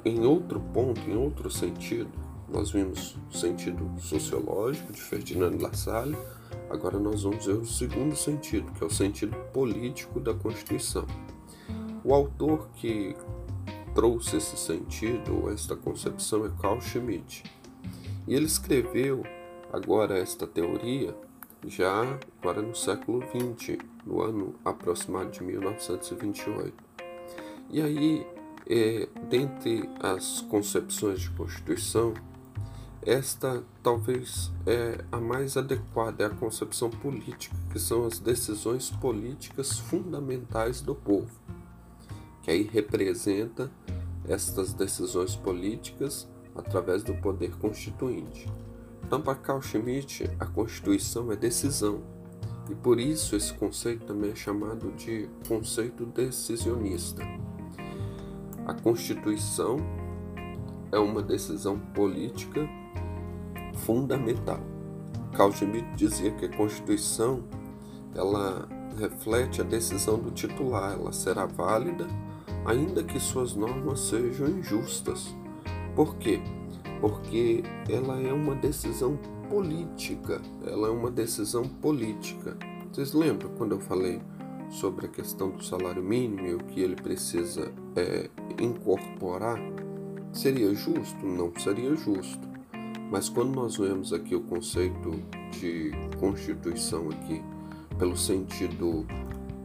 em 0.05 0.25
outro 0.25 0.61
ponto, 0.61 1.01
em 1.11 1.17
outro 1.17 1.51
sentido, 1.51 2.11
nós 2.49 2.71
vimos 2.71 3.19
o 3.31 3.37
sentido 3.37 3.91
sociológico 3.99 4.93
de 4.93 5.01
Ferdinand 5.01 5.59
Lassalle, 5.61 6.17
agora 6.71 6.99
nós 6.99 7.25
vamos 7.25 7.45
ver 7.45 7.55
o 7.57 7.67
segundo 7.67 8.15
sentido, 8.15 8.71
que 8.73 8.85
é 8.85 8.87
o 8.87 8.91
sentido 8.91 9.37
político 9.53 10.21
da 10.21 10.33
Constituição. 10.33 11.07
O 12.05 12.15
autor 12.15 12.69
que 12.77 13.17
trouxe 13.93 14.37
esse 14.37 14.57
sentido, 14.57 15.51
esta 15.51 15.75
concepção, 15.75 16.47
é 16.47 16.51
Carl 16.61 16.81
Schmitt. 16.81 17.43
E 18.29 18.35
ele 18.35 18.47
escreveu 18.47 19.25
agora 19.73 20.17
esta 20.17 20.47
teoria 20.47 21.15
já 21.67 22.19
agora 22.41 22.63
no 22.63 22.75
século 22.75 23.23
XX, 23.23 23.79
no 24.05 24.23
ano 24.23 24.55
aproximado 24.65 25.31
de 25.31 25.43
1928. 25.43 26.73
E 27.71 27.83
aí, 27.83 28.27
é, 28.69 29.09
dentre 29.29 29.89
as 30.01 30.41
concepções 30.43 31.21
de 31.21 31.31
Constituição, 31.31 32.15
esta 33.03 33.63
talvez 33.83 34.51
é 34.67 35.05
a 35.13 35.21
mais 35.21 35.57
adequada, 35.57 36.25
é 36.25 36.27
a 36.27 36.31
concepção 36.31 36.91
política, 36.91 37.57
que 37.73 37.79
são 37.79 38.05
as 38.05 38.19
decisões 38.19 38.91
políticas 38.91 39.79
fundamentais 39.79 40.81
do 40.81 40.95
povo, 40.95 41.31
que 42.43 42.51
aí 42.51 42.63
representa 42.63 43.71
estas 44.29 44.73
decisões 44.73 45.37
políticas 45.37 46.29
através 46.55 47.03
do 47.05 47.15
poder 47.15 47.57
constituinte. 47.59 48.49
Então, 49.07 49.21
para 49.21 49.37
Carl 49.37 49.63
Schmitt, 49.63 50.29
a 50.41 50.47
Constituição 50.47 51.31
é 51.31 51.37
decisão, 51.37 52.03
e 52.69 52.75
por 52.75 52.99
isso 52.99 53.37
esse 53.37 53.55
conceito 53.55 54.05
também 54.05 54.33
é 54.33 54.35
chamado 54.35 54.91
de 54.97 55.31
conceito 55.47 56.05
decisionista. 56.07 57.23
A 58.67 58.75
Constituição 58.75 59.77
é 60.91 60.99
uma 60.99 61.23
decisão 61.23 61.79
política 61.95 62.69
fundamental. 63.85 64.59
Carl 65.35 65.53
Schmitt 65.53 65.87
dizia 65.95 66.33
que 66.33 66.47
a 66.47 66.57
Constituição 66.57 67.45
ela 68.13 68.69
reflete 68.99 69.61
a 69.61 69.65
decisão 69.65 70.19
do 70.19 70.33
titular, 70.33 70.95
ela 70.95 71.13
será 71.13 71.47
válida 71.47 72.09
ainda 72.65 73.05
que 73.05 73.21
suas 73.21 73.55
normas 73.55 74.01
sejam 74.01 74.49
injustas. 74.49 75.33
Por 75.95 76.17
quê? 76.17 76.41
Porque 77.01 77.63
ela 77.89 78.21
é 78.21 78.33
uma 78.33 78.55
decisão 78.55 79.19
política, 79.49 80.41
ela 80.67 80.89
é 80.89 80.91
uma 80.91 81.11
decisão 81.11 81.65
política. 81.65 82.57
Vocês 82.93 83.13
lembram 83.13 83.51
quando 83.57 83.73
eu 83.73 83.81
falei 83.81 84.21
sobre 84.71 85.07
a 85.07 85.09
questão 85.09 85.51
do 85.51 85.63
salário 85.63 86.03
mínimo 86.03 86.47
e 86.47 86.55
o 86.55 86.59
que 86.59 86.81
ele 86.81 86.97
precisa 86.97 87.73
é, 87.95 88.29
incorporar, 88.61 89.59
seria 90.33 90.75
justo? 90.75 91.25
Não 91.25 91.53
seria 91.59 91.95
justo. 91.95 92.49
Mas 93.11 93.29
quando 93.29 93.55
nós 93.55 93.77
vemos 93.77 94.13
aqui 94.13 94.35
o 94.35 94.41
conceito 94.41 95.11
de 95.61 95.93
constituição 96.19 97.09
aqui 97.11 97.43
pelo 97.99 98.17
sentido 98.17 99.07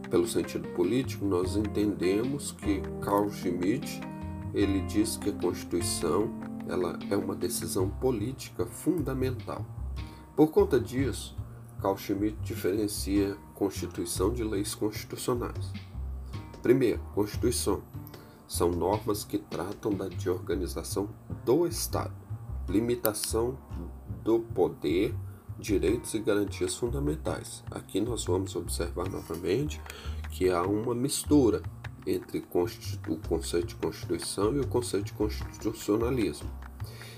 pelo 0.10 0.28
sentido 0.28 0.68
político, 0.76 1.24
nós 1.26 1.56
entendemos 1.56 2.52
que 2.52 2.82
Carl 3.02 3.30
Schmitt 3.30 4.02
ele 4.54 4.82
diz 4.82 5.16
que 5.16 5.30
a 5.30 5.34
Constituição 5.34 6.30
ela 6.72 6.98
é 7.10 7.18
uma 7.18 7.36
decisão 7.36 7.90
política 7.90 8.66
fundamental. 8.66 9.66
Por 10.36 10.48
conta 10.48 10.80
disso, 10.80 11.36
Carl 11.82 11.98
Schmitt 11.98 12.38
diferencia 12.42 13.36
Constituição 13.54 14.34
de 14.34 14.44
leis 14.44 14.74
constitucionais. 14.74 15.72
Primeiro, 16.64 17.02
Constituição 17.14 17.82
são 18.48 18.72
normas 18.72 19.24
que 19.24 19.38
tratam 19.38 19.92
da 19.92 20.08
de 20.08 20.30
organização 20.30 21.10
do 21.44 21.68
Estado, 21.68 22.14
limitação 22.70 23.58
do 24.24 24.40
poder, 24.40 25.14
direitos 25.60 26.14
e 26.14 26.20
garantias 26.20 26.76
fundamentais. 26.76 27.64
Aqui 27.70 28.00
nós 28.00 28.26
vamos 28.26 28.56
observar 28.56 29.10
novamente 29.10 29.82
que 30.32 30.50
há 30.50 30.64
uma 30.64 30.96
mistura 30.96 31.62
entre 32.06 32.40
o 33.08 33.18
conceito 33.18 33.68
de 33.68 33.76
Constituição 33.76 34.56
e 34.56 34.60
o 34.60 34.68
conceito 34.68 35.06
de 35.06 35.14
constitucionalismo. 35.14 36.50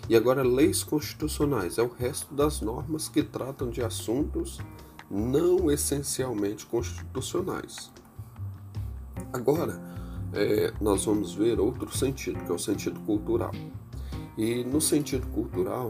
E 0.10 0.16
agora, 0.16 0.44
leis 0.44 0.84
constitucionais 0.84 1.78
é 1.78 1.84
o 1.84 1.88
resto 1.88 2.34
das 2.34 2.60
normas 2.60 3.08
que 3.08 3.24
tratam 3.24 3.70
de 3.70 3.82
assuntos 3.82 4.60
não 5.10 5.72
essencialmente 5.72 6.66
constitucionais. 6.66 7.90
Agora, 9.32 9.82
é, 10.34 10.74
nós 10.82 11.06
vamos 11.06 11.34
ver 11.34 11.60
outro 11.60 11.96
sentido, 11.96 12.44
que 12.44 12.52
é 12.52 12.56
o 12.56 12.60
sentido 12.60 13.00
cultural. 13.02 13.52
E 14.38 14.64
no 14.64 14.82
sentido 14.82 15.28
cultural, 15.28 15.90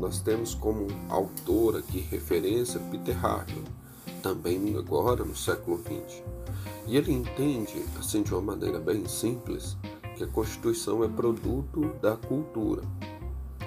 nós 0.00 0.20
temos 0.20 0.54
como 0.54 0.86
autor 1.08 1.76
aqui 1.76 2.00
referência 2.00 2.80
Peter 2.90 3.24
Hartley, 3.24 3.62
também 4.22 4.76
agora 4.78 5.24
no 5.24 5.36
século 5.36 5.78
XX. 5.78 6.22
E 6.86 6.96
ele 6.96 7.12
entende, 7.12 7.84
assim 7.98 8.22
de 8.22 8.32
uma 8.32 8.40
maneira 8.40 8.78
bem 8.78 9.06
simples, 9.06 9.76
que 10.16 10.24
a 10.24 10.28
Constituição 10.28 11.02
é 11.02 11.08
produto 11.08 11.92
da 12.00 12.16
cultura. 12.16 12.82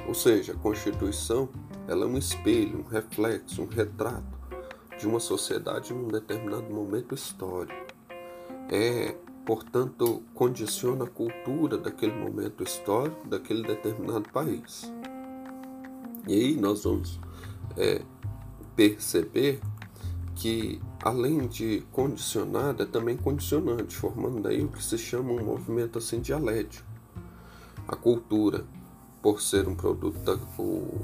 Ou 0.07 0.13
seja, 0.13 0.53
a 0.53 0.55
Constituição 0.55 1.49
ela 1.87 2.05
é 2.05 2.07
um 2.07 2.17
espelho, 2.17 2.79
um 2.79 2.89
reflexo, 2.89 3.61
um 3.61 3.67
retrato 3.67 4.35
de 4.97 5.07
uma 5.07 5.19
sociedade 5.19 5.93
em 5.93 5.97
um 5.97 6.07
determinado 6.07 6.73
momento 6.73 7.13
histórico. 7.13 7.93
É, 8.71 9.15
portanto, 9.45 10.23
condiciona 10.33 11.05
a 11.05 11.09
cultura 11.09 11.77
daquele 11.77 12.13
momento 12.13 12.63
histórico, 12.63 13.27
daquele 13.27 13.63
determinado 13.63 14.29
país. 14.29 14.91
E 16.27 16.33
aí 16.33 16.55
nós 16.55 16.83
vamos 16.83 17.19
é, 17.77 18.01
perceber 18.75 19.59
que, 20.35 20.81
além 21.01 21.47
de 21.47 21.83
condicionada, 21.91 22.83
é 22.83 22.85
também 22.85 23.15
condicionante, 23.15 23.95
formando 23.95 24.41
daí 24.41 24.63
o 24.63 24.67
que 24.67 24.83
se 24.83 24.97
chama 24.97 25.31
um 25.31 25.43
movimento 25.43 25.97
assim 25.97 26.19
dialético. 26.19 26.85
A 27.87 27.95
cultura, 27.95 28.65
por 29.21 29.41
ser 29.41 29.67
um 29.67 29.75
produto, 29.75 30.19
da, 30.19 30.35
o, 30.59 30.99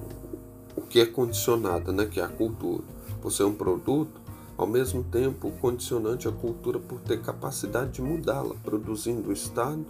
o 0.76 0.82
que 0.90 1.00
é 1.00 1.06
condicionada, 1.06 1.92
né, 1.92 2.06
que 2.06 2.20
é 2.20 2.24
a 2.24 2.28
cultura, 2.28 2.84
por 3.22 3.32
ser 3.32 3.46
um 3.46 3.54
produto, 3.54 4.20
ao 4.58 4.68
mesmo 4.68 5.04
tempo 5.04 5.50
condicionante 5.62 6.28
a 6.28 6.32
cultura 6.32 6.78
por 6.78 7.00
ter 7.00 7.22
capacidade 7.22 7.94
de 7.94 8.02
mudá-la, 8.02 8.56
produzindo 8.64 9.30
o 9.30 9.34
Estado, 9.34 9.86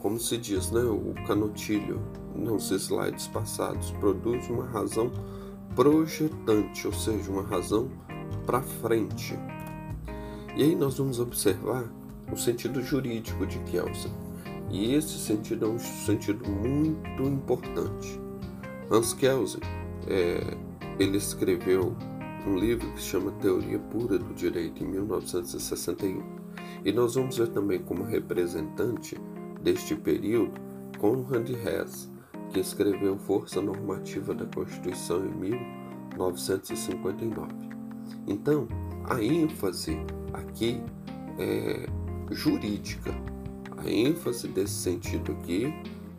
como 0.00 0.18
se 0.18 0.36
diz, 0.36 0.70
né, 0.70 0.82
o 0.82 1.14
canotilho 1.26 2.00
nos 2.34 2.70
slides 2.70 3.28
passados, 3.28 3.90
produz 3.92 4.48
uma 4.48 4.64
razão 4.64 5.10
projetante, 5.74 6.86
ou 6.86 6.92
seja, 6.92 7.30
uma 7.30 7.42
razão 7.42 7.88
para 8.46 8.62
frente. 8.62 9.38
E 10.56 10.62
aí 10.62 10.74
nós 10.74 10.98
vamos 10.98 11.18
observar 11.18 11.84
o 12.32 12.36
sentido 12.36 12.82
jurídico 12.82 13.46
de 13.46 13.58
Kelsen. 13.60 14.12
E 14.70 14.94
esse 14.94 15.18
sentido 15.18 15.66
é 15.66 15.68
um 15.68 15.78
sentido 15.78 16.48
muito 16.48 17.22
importante. 17.22 18.20
Hans 18.90 19.12
Kelsen, 19.14 19.60
é, 20.06 20.56
ele 20.98 21.16
escreveu 21.16 21.96
um 22.46 22.56
livro 22.56 22.92
que 22.92 23.00
se 23.00 23.08
chama 23.08 23.32
Teoria 23.32 23.78
Pura 23.78 24.18
do 24.18 24.34
Direito, 24.34 24.82
em 24.82 24.86
1961. 24.86 26.22
E 26.84 26.92
nós 26.92 27.14
vamos 27.14 27.38
ver 27.38 27.48
também 27.48 27.78
como 27.80 28.04
representante 28.04 29.18
deste 29.62 29.96
período 29.96 30.60
Conrad 30.98 31.48
Hess, 31.50 32.10
que 32.52 32.60
escreveu 32.60 33.16
Força 33.18 33.62
Normativa 33.62 34.34
da 34.34 34.44
Constituição 34.46 35.26
em 35.26 35.32
1959. 35.32 37.64
Então, 38.26 38.68
a 39.04 39.22
ênfase 39.22 39.98
aqui 40.32 40.80
é 41.38 41.88
jurídica. 42.30 43.14
A 43.76 43.88
ênfase 43.88 44.48
desse 44.48 44.74
sentido 44.74 45.32
aqui 45.32 45.72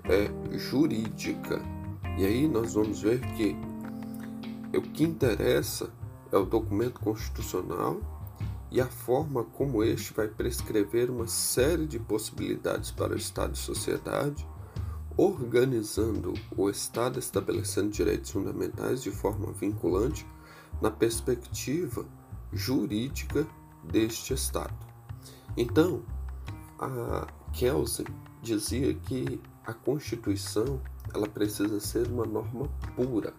é 0.04 0.58
jurídica. 0.58 1.62
E 2.18 2.26
aí 2.26 2.48
nós 2.48 2.74
vamos 2.74 3.02
ver 3.02 3.20
que 3.36 3.56
o 4.78 4.82
que 4.82 5.04
interessa 5.04 5.90
é 6.32 6.38
o 6.38 6.46
documento 6.46 7.00
constitucional 7.00 8.00
e 8.72 8.82
a 8.82 8.88
forma 8.88 9.44
como 9.44 9.84
este 9.84 10.14
vai 10.14 10.28
prescrever 10.28 11.10
uma 11.10 11.28
série 11.28 11.86
de 11.88 11.98
possibilidades 11.98 12.92
para 12.92 13.14
o 13.14 13.18
Estado 13.18 13.56
e 13.56 13.58
sociedade, 13.58 14.46
organizando 15.18 16.34
o 16.58 16.70
Estado 16.70 17.20
estabelecendo 17.20 17.90
direitos 17.90 18.32
fundamentais 18.32 19.02
de 19.02 19.12
forma 19.12 19.52
vinculante 19.54 20.26
na 20.82 20.92
perspectiva 20.92 22.06
jurídica 22.52 23.48
deste 23.84 24.34
Estado. 24.34 24.74
Então, 25.58 26.04
a 26.80 27.28
Kelsen 27.54 28.06
dizia 28.42 28.94
que 28.94 29.40
a 29.66 29.74
Constituição 29.74 30.82
ela 31.14 31.28
precisa 31.28 31.80
ser 31.80 32.08
uma 32.08 32.26
norma 32.26 32.68
pura. 32.96 33.34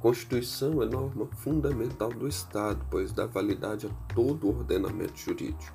Constituição 0.00 0.82
é 0.82 0.86
norma 0.86 1.26
fundamental 1.38 2.10
do 2.10 2.28
Estado, 2.28 2.84
pois 2.90 3.12
dá 3.12 3.26
validade 3.26 3.86
a 3.86 4.14
todo 4.14 4.46
o 4.46 4.58
ordenamento 4.58 5.16
jurídico. 5.18 5.74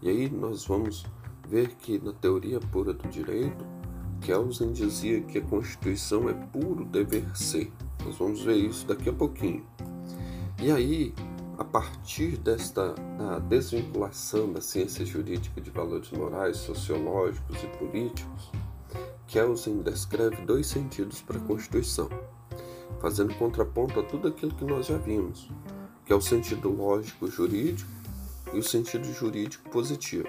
E 0.00 0.08
aí 0.08 0.28
nós 0.28 0.66
vamos 0.66 1.06
ver 1.48 1.76
que 1.76 1.98
na 1.98 2.12
teoria 2.12 2.58
pura 2.58 2.92
do 2.92 3.08
direito, 3.08 3.64
Kelsen 4.20 4.72
dizia 4.72 5.20
que 5.20 5.38
a 5.38 5.42
Constituição 5.42 6.28
é 6.28 6.34
puro 6.34 6.84
dever 6.84 7.24
ser. 7.36 7.72
Nós 8.04 8.16
vamos 8.16 8.42
ver 8.42 8.56
isso 8.56 8.86
daqui 8.86 9.08
a 9.08 9.12
pouquinho. 9.12 9.64
E 10.62 10.70
aí, 10.70 11.12
a 11.58 11.64
partir 11.64 12.36
desta 12.36 12.94
da 13.18 13.40
desvinculação 13.40 14.52
da 14.52 14.60
ciência 14.60 15.04
jurídica 15.04 15.60
de 15.60 15.70
valores 15.70 16.12
morais, 16.12 16.58
sociológicos 16.58 17.64
e 17.64 17.66
políticos, 17.78 18.52
Kelsen 19.26 19.82
descreve 19.82 20.36
dois 20.46 20.68
sentidos 20.68 21.20
para 21.20 21.38
a 21.38 21.40
Constituição, 21.40 22.08
fazendo 23.00 23.34
contraponto 23.34 23.98
a 23.98 24.04
tudo 24.04 24.28
aquilo 24.28 24.54
que 24.54 24.64
nós 24.64 24.86
já 24.86 24.98
vimos, 24.98 25.50
que 26.06 26.12
é 26.12 26.16
o 26.16 26.20
sentido 26.20 26.68
lógico 26.68 27.26
jurídico 27.26 27.90
e 28.52 28.58
o 28.60 28.62
sentido 28.62 29.12
jurídico 29.12 29.68
positivo. 29.68 30.28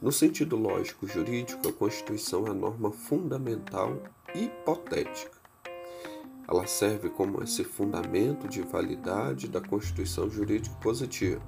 No 0.00 0.12
sentido 0.12 0.54
lógico 0.54 1.08
jurídico, 1.08 1.68
a 1.68 1.72
Constituição 1.72 2.46
é 2.46 2.50
a 2.50 2.54
norma 2.54 2.92
fundamental 2.92 4.00
hipotética 4.32 5.35
ela 6.48 6.66
serve 6.66 7.10
como 7.10 7.42
esse 7.42 7.64
fundamento 7.64 8.48
de 8.48 8.62
validade 8.62 9.48
da 9.48 9.60
Constituição 9.60 10.30
jurídica 10.30 10.76
positiva. 10.76 11.42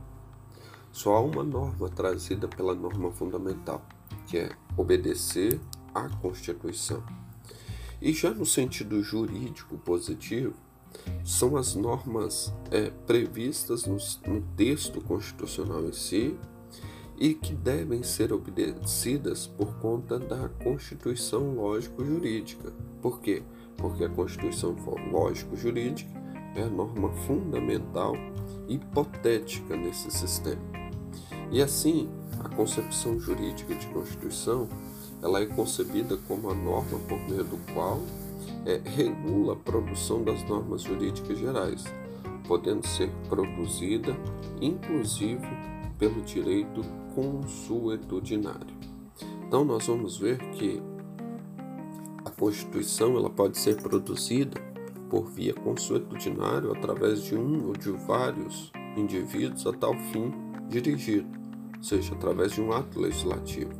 Só 0.91 1.15
há 1.15 1.21
uma 1.21 1.45
norma 1.45 1.89
trazida 1.89 2.49
pela 2.49 2.75
norma 2.75 3.13
fundamental, 3.13 3.83
que 4.27 4.39
é 4.39 4.51
obedecer 4.77 5.61
à 5.95 6.09
Constituição. 6.09 7.03
E 8.01 8.13
já 8.13 8.31
no 8.31 8.47
sentido 8.47 9.03
jurídico 9.03 9.79
positivo, 9.79 10.55
são 11.25 11.57
as 11.57 11.75
normas 11.75 12.53
é, 12.71 12.91
previstas 12.91 13.87
no, 13.87 13.99
no 14.27 14.41
texto 14.57 15.01
constitucional 15.01 15.85
em 15.85 15.93
si 15.93 16.37
e 17.19 17.35
que 17.35 17.55
devem 17.55 18.03
ser 18.03 18.33
obedecidas 18.33 19.47
por 19.47 19.77
conta 19.79 20.19
da 20.19 20.49
Constituição 20.49 21.55
lógico-jurídica. 21.55 22.73
Por 23.03 23.21
quê? 23.21 23.43
porque 23.43 23.58
a 24.05 24.09
Constituição 24.09 24.77
lógico-jurídica 25.11 26.11
é 26.55 26.63
a 26.63 26.69
norma 26.69 27.11
fundamental 27.27 28.15
hipotética 28.69 29.77
nesse 29.77 30.11
sistema. 30.11 30.63
E 31.51 31.63
assim, 31.63 32.09
a 32.45 32.49
concepção 32.49 33.19
jurídica 33.19 33.75
de 33.75 33.87
Constituição 33.89 34.69
ela 35.23 35.41
é 35.41 35.47
concebida 35.47 36.17
como 36.29 36.51
a 36.51 36.55
norma 36.55 36.99
por 37.09 37.19
meio 37.29 37.45
do 37.45 37.59
qual 37.73 38.01
é, 38.65 38.81
regula 38.85 39.55
a 39.55 39.57
produção 39.57 40.23
das 40.23 40.43
normas 40.45 40.83
jurídicas 40.83 41.39
gerais, 41.39 41.85
podendo 42.47 42.87
ser 42.87 43.11
produzida, 43.29 44.17
inclusive, 44.61 45.47
pelo 45.99 46.21
direito 46.23 46.83
consuetudinário. 47.15 48.77
Então, 49.47 49.65
nós 49.65 49.87
vamos 49.87 50.19
ver 50.19 50.39
que 50.53 50.81
Constituição 52.39 53.17
ela 53.17 53.29
pode 53.29 53.59
ser 53.59 53.77
produzida 53.83 54.61
por 55.11 55.27
via 55.27 55.55
consuetudinária 55.55 56.71
através 56.71 57.23
de 57.23 57.35
um 57.35 57.67
ou 57.67 57.73
de 57.73 57.91
vários 57.91 58.71
indivíduos 58.97 59.67
a 59.67 59.73
tal 59.73 59.95
fim 60.13 60.33
dirigido, 60.69 61.29
ou 61.77 61.83
seja, 61.83 62.15
através 62.15 62.53
de 62.53 62.61
um 62.61 62.73
ato 62.73 63.01
legislativo. 63.01 63.73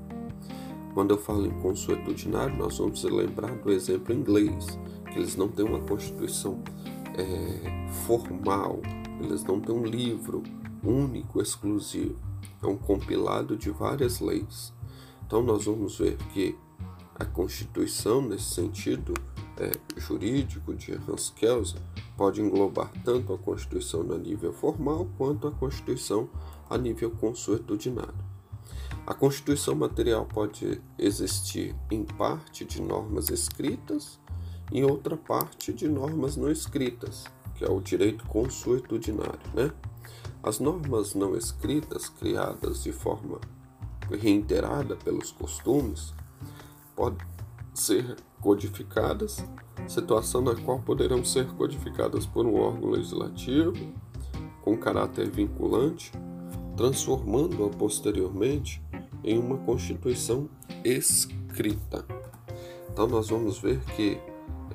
Quando 0.95 1.13
eu 1.13 1.19
falo 1.19 1.47
em 1.47 1.61
consuetudinário, 1.61 2.57
nós 2.57 2.79
vamos 2.79 3.03
lembrar 3.05 3.55
do 3.57 3.71
exemplo 3.71 4.15
inglês, 4.15 4.79
que 5.13 5.19
eles 5.19 5.37
não 5.37 5.49
têm 5.49 5.65
uma 5.65 5.81
Constituição 5.81 6.61
é, 7.17 7.89
formal, 8.07 8.81
eles 9.23 9.45
não 9.45 9.61
têm 9.61 9.75
um 9.75 9.85
livro 9.85 10.43
único, 10.83 11.41
exclusivo, 11.41 12.19
é 12.63 12.67
um 12.67 12.77
compilado 12.77 13.57
de 13.57 13.71
várias 13.71 14.21
leis. 14.21 14.73
Então 15.27 15.43
nós 15.43 15.67
vamos 15.67 15.99
ver 15.99 16.17
que 16.33 16.57
a 17.19 17.25
Constituição, 17.25 18.23
nesse 18.23 18.55
sentido 18.55 19.13
é, 19.57 19.73
jurídico 19.97 20.73
de 20.75 20.93
Hans 20.93 21.31
Kelsen, 21.31 21.81
pode 22.17 22.41
englobar 22.41 22.93
tanto 23.05 23.33
a 23.33 23.39
Constituição 23.39 24.03
a 24.13 24.17
nível 24.17 24.53
formal 24.53 25.09
quanto 25.17 25.49
a 25.49 25.51
Constituição 25.51 26.29
a 26.71 26.79
nível 26.79 27.11
consuetudinário. 27.11 28.29
A 29.05 29.15
Constituição 29.15 29.75
material 29.75 30.27
pode 30.27 30.81
existir 30.99 31.75
em 31.91 32.05
parte 32.05 32.65
de 32.65 32.81
normas 32.81 33.31
escritas, 33.31 34.21
em 34.71 34.85
outra 34.85 35.17
parte 35.17 35.73
de 35.73 35.89
normas 35.89 36.37
não 36.37 36.51
escritas, 36.51 37.25
que 37.57 37.65
é 37.65 37.71
o 37.71 37.81
direito 37.81 38.25
consuetudinário. 38.27 39.41
Né? 39.55 39.73
As 40.43 40.61
normas 40.61 41.15
não 41.15 41.35
escritas, 41.35 42.09
criadas 42.09 42.85
de 42.85 42.93
forma 42.93 43.41
reiterada 44.11 44.95
pelos 44.95 45.33
costumes, 45.33 46.13
podem 46.99 47.25
ser 47.73 48.17
codificadas, 48.41 49.37
situação 49.87 50.41
na 50.41 50.57
qual 50.57 50.81
poderão 50.81 51.25
ser 51.25 51.47
codificadas 51.55 52.27
por 52.27 52.45
um 52.45 52.57
órgão 52.57 52.91
legislativo 52.91 53.73
com 54.63 54.77
caráter 54.77 55.31
vinculante, 55.31 56.11
transformando-a 56.77 57.71
posteriormente 57.71 58.83
em 59.23 59.39
uma 59.39 59.59
Constituição 59.59 60.51
escrita. 60.85 62.05
Então 62.91 63.07
nós 63.07 63.29
vamos 63.29 63.61
ver 63.61 63.79
que 63.95 64.19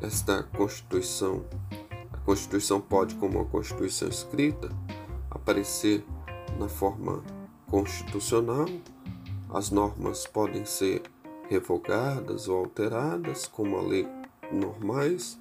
esta 0.01 0.43
Constituição, 0.43 1.43
a 2.13 2.17
Constituição 2.19 2.79
pode, 2.79 3.15
como 3.15 3.39
uma 3.39 3.45
Constituição 3.45 4.07
escrita, 4.07 4.69
aparecer 5.29 6.05
na 6.57 6.69
forma 6.69 7.21
constitucional, 7.69 8.65
as 9.49 9.69
normas 9.71 10.25
podem 10.25 10.63
ser 10.65 11.03
revogadas 11.49 12.47
ou 12.47 12.59
alteradas, 12.59 13.47
como 13.47 13.77
a 13.77 13.81
lei 13.81 14.07
normais, 14.51 15.39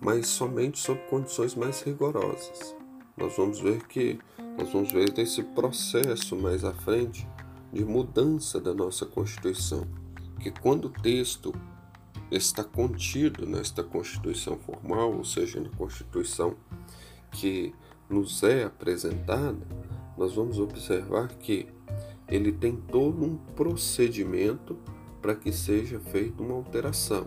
mas 0.00 0.26
somente 0.26 0.78
sob 0.78 1.00
condições 1.08 1.54
mais 1.54 1.80
rigorosas. 1.82 2.74
Nós 3.16 3.36
vamos 3.36 3.60
ver 3.60 3.86
que 3.86 4.18
nós 4.58 4.72
vamos 4.72 4.92
ver 4.92 5.16
esse 5.18 5.42
processo 5.42 6.36
mais 6.36 6.64
à 6.64 6.72
frente 6.72 7.26
de 7.72 7.84
mudança 7.84 8.60
da 8.60 8.72
nossa 8.72 9.06
Constituição, 9.06 9.86
que 10.40 10.50
quando 10.50 10.86
o 10.86 10.90
texto 10.90 11.52
está 12.30 12.62
contido 12.62 13.46
nesta 13.46 13.82
Constituição 13.82 14.58
formal, 14.58 15.12
ou 15.12 15.24
seja, 15.24 15.60
na 15.60 15.70
Constituição 15.70 16.56
que 17.32 17.74
nos 18.08 18.42
é 18.42 18.64
apresentada, 18.64 19.66
nós 20.16 20.34
vamos 20.34 20.58
observar 20.58 21.28
que 21.28 21.66
ele 22.28 22.52
tem 22.52 22.76
todo 22.76 23.24
um 23.24 23.36
procedimento 23.36 24.76
para 25.24 25.34
que 25.34 25.50
seja 25.50 25.98
feita 25.98 26.42
uma 26.42 26.52
alteração. 26.52 27.26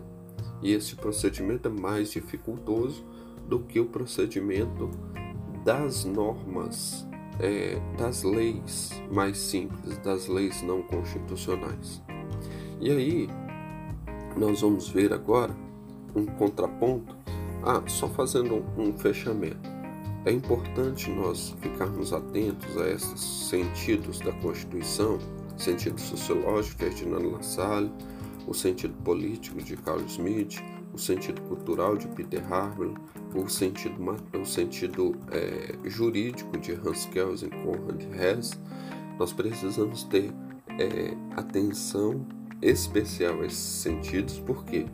E 0.62 0.72
esse 0.72 0.96
procedimento 0.96 1.68
é 1.68 1.72
mais 1.72 2.12
dificultoso 2.12 3.04
do 3.50 3.62
que 3.62 3.80
o 3.80 3.88
procedimento 3.88 4.92
das 5.66 6.06
normas, 6.06 7.08
é, 7.40 7.82
das 7.98 8.22
leis 8.22 8.92
mais 9.12 9.40
simples, 9.40 9.98
das 9.98 10.28
leis 10.28 10.62
não 10.62 10.84
constitucionais. 10.84 12.00
E 12.80 12.92
aí, 12.92 13.30
nós 14.38 14.62
vamos 14.62 14.90
ver 14.90 15.12
agora 15.12 15.56
um 16.16 16.28
contraponto. 16.28 17.18
Ah, 17.64 17.82
só 17.88 18.08
fazendo 18.08 18.64
um 18.78 18.94
fechamento. 18.94 19.68
É 20.24 20.32
importante 20.32 21.10
nós 21.10 21.56
ficarmos 21.62 22.14
atentos 22.14 22.78
a 22.78 22.88
esses 22.92 23.20
sentidos 23.20 24.20
da 24.20 24.32
Constituição 24.34 25.18
sentido 25.58 26.00
sociológico 26.00 26.78
de 26.78 26.86
Ferdinand 26.86 27.32
Lassalle, 27.32 27.92
o 28.48 28.54
sentido 28.54 28.94
político 29.04 29.62
de 29.62 29.76
Carl 29.78 30.02
Smith, 30.08 30.62
o 30.94 30.98
sentido 30.98 31.42
cultural 31.44 31.98
de 31.98 32.08
Peter 32.08 32.42
Harvey, 32.52 32.94
o 33.36 33.48
sentido, 33.50 33.96
o 34.34 34.46
sentido 34.46 35.16
é, 35.32 35.76
jurídico 35.90 36.58
de 36.58 36.74
Hans 36.74 37.06
Kelsen 37.06 37.50
Conrad 37.50 38.02
Hess, 38.14 38.60
nós 39.20 39.34
precisamos 39.34 40.04
ter 40.04 40.32
é, 40.80 41.16
atenção 41.36 42.26
especial 42.62 43.42
a 43.42 43.46
esses 43.46 43.58
sentidos, 43.58 44.40
por 44.40 44.64
quê? 44.66 44.86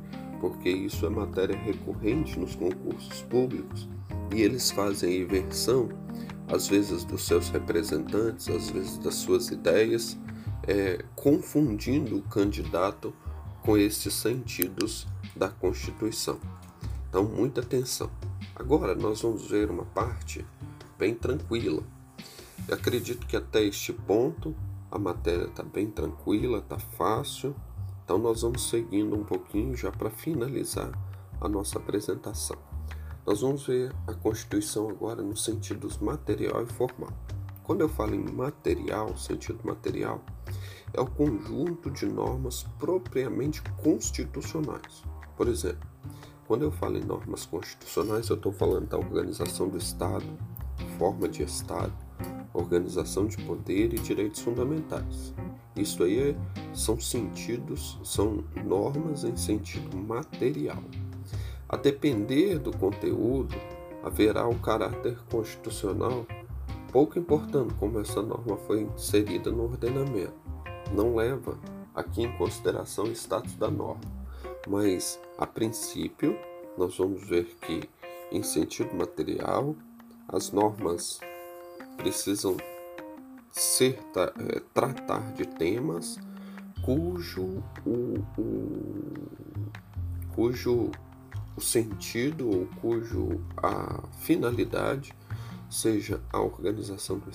porque 0.43 0.67
isso 0.67 1.05
é 1.05 1.09
matéria 1.09 1.57
recorrente 1.57 2.37
nos 2.37 2.53
concursos 2.53 3.21
públicos. 3.29 3.87
E 4.35 4.41
eles 4.41 4.71
fazem 4.71 5.21
inversão, 5.21 5.87
às 6.49 6.67
vezes 6.67 7.05
dos 7.05 7.25
seus 7.25 7.47
representantes, 7.47 8.49
às 8.49 8.69
vezes 8.69 8.97
das 8.97 9.15
suas 9.15 9.47
ideias, 9.47 10.17
é, 10.67 11.03
confundindo 11.15 12.17
o 12.17 12.21
candidato 12.21 13.13
com 13.61 13.77
esses 13.77 14.13
sentidos 14.13 15.07
da 15.35 15.49
Constituição. 15.49 16.39
Então, 17.09 17.23
muita 17.23 17.61
atenção. 17.61 18.09
Agora 18.55 18.93
nós 18.93 19.21
vamos 19.21 19.49
ver 19.49 19.71
uma 19.71 19.85
parte 19.85 20.45
bem 20.97 21.15
tranquila. 21.15 21.81
Eu 22.67 22.75
acredito 22.75 23.25
que 23.25 23.35
até 23.35 23.63
este 23.63 23.91
ponto 23.91 24.55
a 24.91 24.99
matéria 24.99 25.45
está 25.45 25.63
bem 25.63 25.89
tranquila, 25.89 26.59
está 26.59 26.77
fácil. 26.77 27.55
Então 28.03 28.19
nós 28.19 28.43
vamos 28.43 28.69
seguindo 28.69 29.15
um 29.15 29.23
pouquinho 29.23 29.75
já 29.75 29.91
para 29.91 30.11
finalizar 30.11 30.91
a 31.41 31.49
nossa 31.49 31.79
apresentação. 31.79 32.57
Nós 33.25 33.41
vamos 33.41 33.65
ver 33.65 33.91
a 34.05 34.13
Constituição 34.13 34.89
agora 34.89 35.23
nos 35.23 35.43
sentidos 35.43 35.97
material 35.97 36.61
e 36.63 36.67
formal. 36.67 37.11
Quando 37.63 37.81
eu 37.81 37.89
falo 37.89 38.13
em 38.13 38.31
material, 38.31 39.17
sentido 39.17 39.59
material, 39.63 40.23
é 40.93 41.01
o 41.01 41.07
conjunto 41.07 41.89
de 41.89 42.05
normas 42.05 42.63
propriamente 42.77 43.61
constitucionais. 43.83 45.03
Por 45.35 45.47
exemplo, 45.47 45.87
quando 46.47 46.63
eu 46.63 46.71
falo 46.71 46.97
em 46.97 47.03
normas 47.03 47.45
constitucionais, 47.45 48.29
eu 48.29 48.35
estou 48.35 48.51
falando 48.51 48.87
da 48.87 48.97
organização 48.97 49.67
do 49.67 49.77
Estado, 49.77 50.25
forma 50.97 51.27
de 51.27 51.41
Estado, 51.41 51.93
organização 52.53 53.25
de 53.25 53.37
poder 53.37 53.93
e 53.93 53.99
direitos 53.99 54.41
fundamentais. 54.41 55.33
Isso 55.75 56.03
aí 56.03 56.31
é, 56.31 56.35
são 56.73 56.99
sentidos, 56.99 57.99
são 58.03 58.43
normas 58.63 59.23
em 59.23 59.35
sentido 59.35 59.97
material. 59.97 60.83
A 61.67 61.75
depender 61.75 62.59
do 62.59 62.71
conteúdo, 62.77 63.55
haverá 64.03 64.47
o 64.47 64.59
caráter 64.59 65.17
constitucional, 65.31 66.27
pouco 66.91 67.17
importando 67.17 67.73
como 67.75 67.99
essa 67.99 68.21
norma 68.21 68.57
foi 68.57 68.81
inserida 68.81 69.49
no 69.49 69.63
ordenamento. 69.63 70.42
Não 70.93 71.15
leva 71.15 71.57
aqui 71.95 72.21
em 72.21 72.37
consideração 72.37 73.05
o 73.05 73.11
status 73.11 73.55
da 73.55 73.69
norma, 73.69 74.01
mas 74.67 75.19
a 75.37 75.47
princípio 75.47 76.37
nós 76.77 76.97
vamos 76.97 77.27
ver 77.27 77.45
que 77.61 77.89
em 78.31 78.43
sentido 78.43 78.95
material 78.95 79.75
as 80.27 80.51
normas 80.51 81.19
precisam 81.97 82.57
ser 83.51 83.99
é, 84.15 84.59
tratar 84.73 85.33
de 85.33 85.45
temas 85.45 86.17
cujo 86.83 87.63
o, 87.85 88.19
o, 88.37 89.13
cujo 90.35 90.91
o 91.55 91.61
sentido 91.61 92.49
ou 92.49 92.67
cujo 92.81 93.41
a 93.57 94.03
finalidade 94.19 95.13
seja 95.69 96.21
a 96.31 96.39
organização 96.39 97.19
do, 97.19 97.31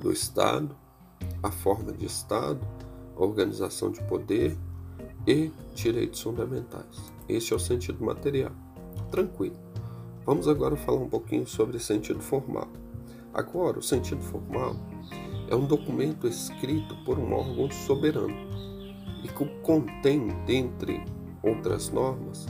do 0.00 0.12
Estado, 0.12 0.76
a 1.42 1.50
forma 1.50 1.92
de 1.92 2.06
Estado, 2.06 2.60
a 3.16 3.22
organização 3.22 3.90
de 3.90 4.02
poder 4.02 4.56
e 5.26 5.50
direitos 5.74 6.20
fundamentais. 6.20 7.12
Este 7.28 7.52
é 7.52 7.56
o 7.56 7.58
sentido 7.58 8.04
material. 8.04 8.52
Tranquilo. 9.10 9.56
Vamos 10.24 10.48
agora 10.48 10.76
falar 10.76 10.98
um 10.98 11.08
pouquinho 11.08 11.46
sobre 11.46 11.78
sentido 11.78 12.20
formal. 12.20 12.68
Agora, 13.32 13.78
o 13.78 13.82
sentido 13.82 14.22
formal 14.22 14.74
é 15.48 15.54
um 15.54 15.66
documento 15.66 16.26
escrito 16.26 16.96
por 17.04 17.18
um 17.18 17.32
órgão 17.32 17.70
soberano 17.70 18.34
e 19.22 19.28
que 19.28 19.44
contém, 19.62 20.28
dentre 20.44 21.02
outras 21.42 21.90
normas, 21.90 22.46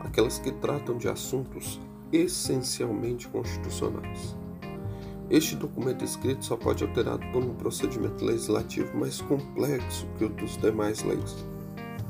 aquelas 0.00 0.38
que 0.38 0.52
tratam 0.52 0.96
de 0.96 1.08
assuntos 1.08 1.80
essencialmente 2.12 3.28
constitucionais. 3.28 4.36
Este 5.28 5.56
documento 5.56 6.04
escrito 6.04 6.44
só 6.44 6.56
pode 6.56 6.80
ser 6.80 6.88
alterado 6.88 7.26
por 7.32 7.42
um 7.42 7.54
procedimento 7.54 8.24
legislativo 8.24 8.96
mais 8.96 9.20
complexo 9.20 10.06
que 10.16 10.24
o 10.24 10.28
dos 10.28 10.56
demais 10.58 11.02
leis. 11.02 11.44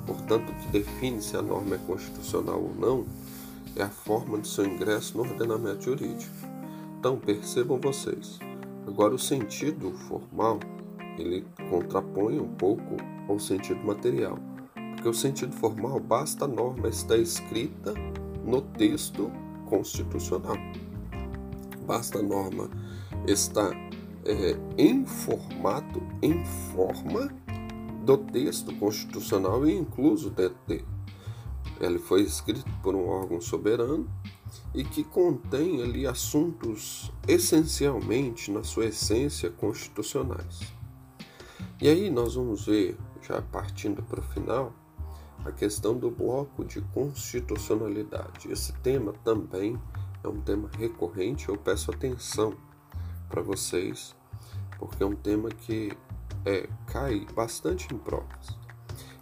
Portanto, 0.06 0.52
o 0.52 0.54
que 0.54 0.68
define 0.68 1.22
se 1.22 1.36
a 1.36 1.42
norma 1.42 1.76
é 1.76 1.78
constitucional 1.78 2.62
ou 2.62 2.74
não 2.74 3.06
é 3.74 3.82
a 3.82 3.88
forma 3.88 4.38
de 4.38 4.48
seu 4.48 4.66
ingresso 4.66 5.16
no 5.16 5.24
ordenamento 5.24 5.84
jurídico. 5.84 6.32
Então 6.98 7.18
percebam 7.18 7.78
vocês, 7.80 8.38
agora 8.86 9.14
o 9.14 9.18
sentido 9.18 9.92
formal 10.08 10.58
ele 11.18 11.46
contrapõe 11.70 12.38
um 12.38 12.48
pouco 12.48 12.96
ao 13.28 13.38
sentido 13.38 13.84
material, 13.84 14.38
porque 14.94 15.08
o 15.08 15.14
sentido 15.14 15.54
formal 15.54 16.00
basta 16.00 16.44
a 16.44 16.48
norma 16.48 16.88
estar 16.88 17.16
escrita 17.16 17.94
no 18.44 18.60
texto 18.60 19.30
constitucional, 19.66 20.56
basta 21.86 22.18
a 22.18 22.22
norma 22.22 22.68
estar 23.26 23.72
é, 24.24 24.58
em 24.76 25.06
formato, 25.06 26.02
em 26.20 26.44
forma 26.44 27.32
do 28.04 28.18
texto 28.18 28.74
constitucional 28.76 29.66
e 29.66 29.74
incluso 29.74 30.30
dentro 30.30 30.58
dele. 30.66 30.86
Ele 31.80 31.98
foi 31.98 32.22
escrito 32.22 32.70
por 32.82 32.94
um 32.94 33.06
órgão 33.06 33.40
soberano 33.40 34.08
e 34.74 34.84
que 34.84 35.04
contém 35.04 35.82
ali 35.82 36.06
assuntos 36.06 37.12
essencialmente, 37.26 38.50
na 38.50 38.62
sua 38.62 38.86
essência, 38.86 39.50
constitucionais. 39.50 40.60
E 41.80 41.88
aí 41.88 42.10
nós 42.10 42.34
vamos 42.34 42.66
ver, 42.66 42.96
já 43.20 43.42
partindo 43.42 44.02
para 44.02 44.20
o 44.20 44.22
final, 44.22 44.72
a 45.44 45.52
questão 45.52 45.96
do 45.96 46.10
bloco 46.10 46.64
de 46.64 46.80
constitucionalidade. 46.80 48.50
Esse 48.50 48.72
tema 48.74 49.12
também 49.24 49.78
é 50.22 50.28
um 50.28 50.40
tema 50.40 50.70
recorrente, 50.78 51.48
eu 51.48 51.56
peço 51.56 51.90
atenção 51.90 52.56
para 53.28 53.42
vocês, 53.42 54.14
porque 54.78 55.02
é 55.02 55.06
um 55.06 55.16
tema 55.16 55.48
que 55.48 55.96
é, 56.44 56.68
cai 56.86 57.26
bastante 57.34 57.92
em 57.92 57.98
provas. 57.98 58.48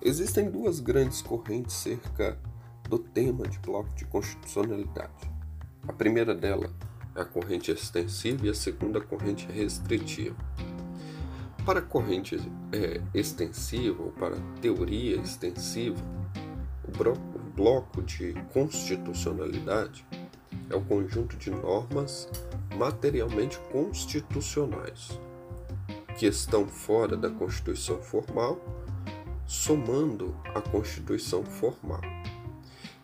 Existem 0.03 0.51
duas 0.51 0.81
grandes 0.81 1.23
correntes 1.23 1.75
cerca 1.75 2.39
do 2.89 2.99
tema 2.99 3.49
de 3.49 3.59
bloco 3.61 3.95
de 3.95 4.05
constitucionalidade. 4.05 5.33
A 5.89 5.93
primeira 5.93 6.35
dela 6.35 6.71
é 7.15 7.23
a 7.23 7.25
corrente 7.25 7.71
extensiva 7.71 8.47
e 8.47 8.51
a 8.51 8.55
segunda 8.55 8.99
a 8.99 9.03
corrente 9.03 9.47
restritiva. 9.51 10.37
Para 11.65 11.79
a 11.79 11.83
corrente 11.83 12.37
é, 12.73 13.01
extensiva 13.15 14.03
ou 14.03 14.11
para 14.13 14.37
a 14.37 14.41
teoria 14.61 15.17
extensiva, 15.17 16.03
o, 16.87 17.45
bloco 17.55 18.03
de 18.03 18.35
constitucionalidade 18.53 20.05
é 20.71 20.75
o 20.77 20.81
conjunto 20.81 21.37
de 21.37 21.51
normas 21.51 22.29
materialmente 22.77 23.59
constitucionais 23.71 25.19
que 26.17 26.27
estão 26.27 26.67
fora 26.67 27.17
da 27.17 27.29
Constituição 27.29 28.01
formal, 28.01 28.59
somando 29.47 30.35
a 30.55 30.61
Constituição 30.61 31.45
formal. 31.45 32.01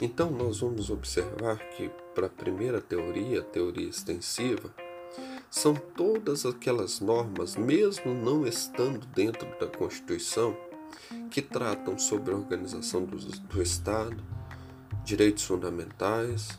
Então, 0.01 0.31
nós 0.31 0.61
vamos 0.61 0.91
observar 0.91 1.59
que, 1.71 1.91
para 2.15 2.27
a 2.27 2.31
primeira 2.31 2.81
teoria, 2.81 3.41
a 3.41 3.45
teoria 3.45 3.89
extensiva, 3.89 4.73
são 5.51 5.75
todas 5.75 6.47
aquelas 6.47 7.01
normas, 7.01 7.57
mesmo 7.57 8.15
não 8.15 8.47
estando 8.47 9.05
dentro 9.09 9.47
da 9.59 9.67
Constituição, 9.67 10.57
que 11.31 11.43
tratam 11.43 11.99
sobre 11.99 12.33
a 12.33 12.37
organização 12.37 13.05
do, 13.05 13.17
do 13.17 13.63
Estado, 13.63 14.23
direitos 15.05 15.45
fundamentais 15.45 16.59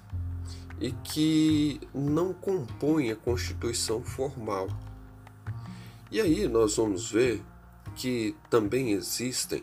e 0.81 0.91
que 0.91 1.79
não 1.93 2.33
compõem 2.33 3.11
a 3.11 3.15
Constituição 3.15 4.01
formal. 4.03 4.67
E 6.11 6.19
aí 6.19 6.47
nós 6.47 6.75
vamos 6.75 7.11
ver 7.11 7.41
que 7.95 8.35
também 8.49 8.91
existem 8.91 9.61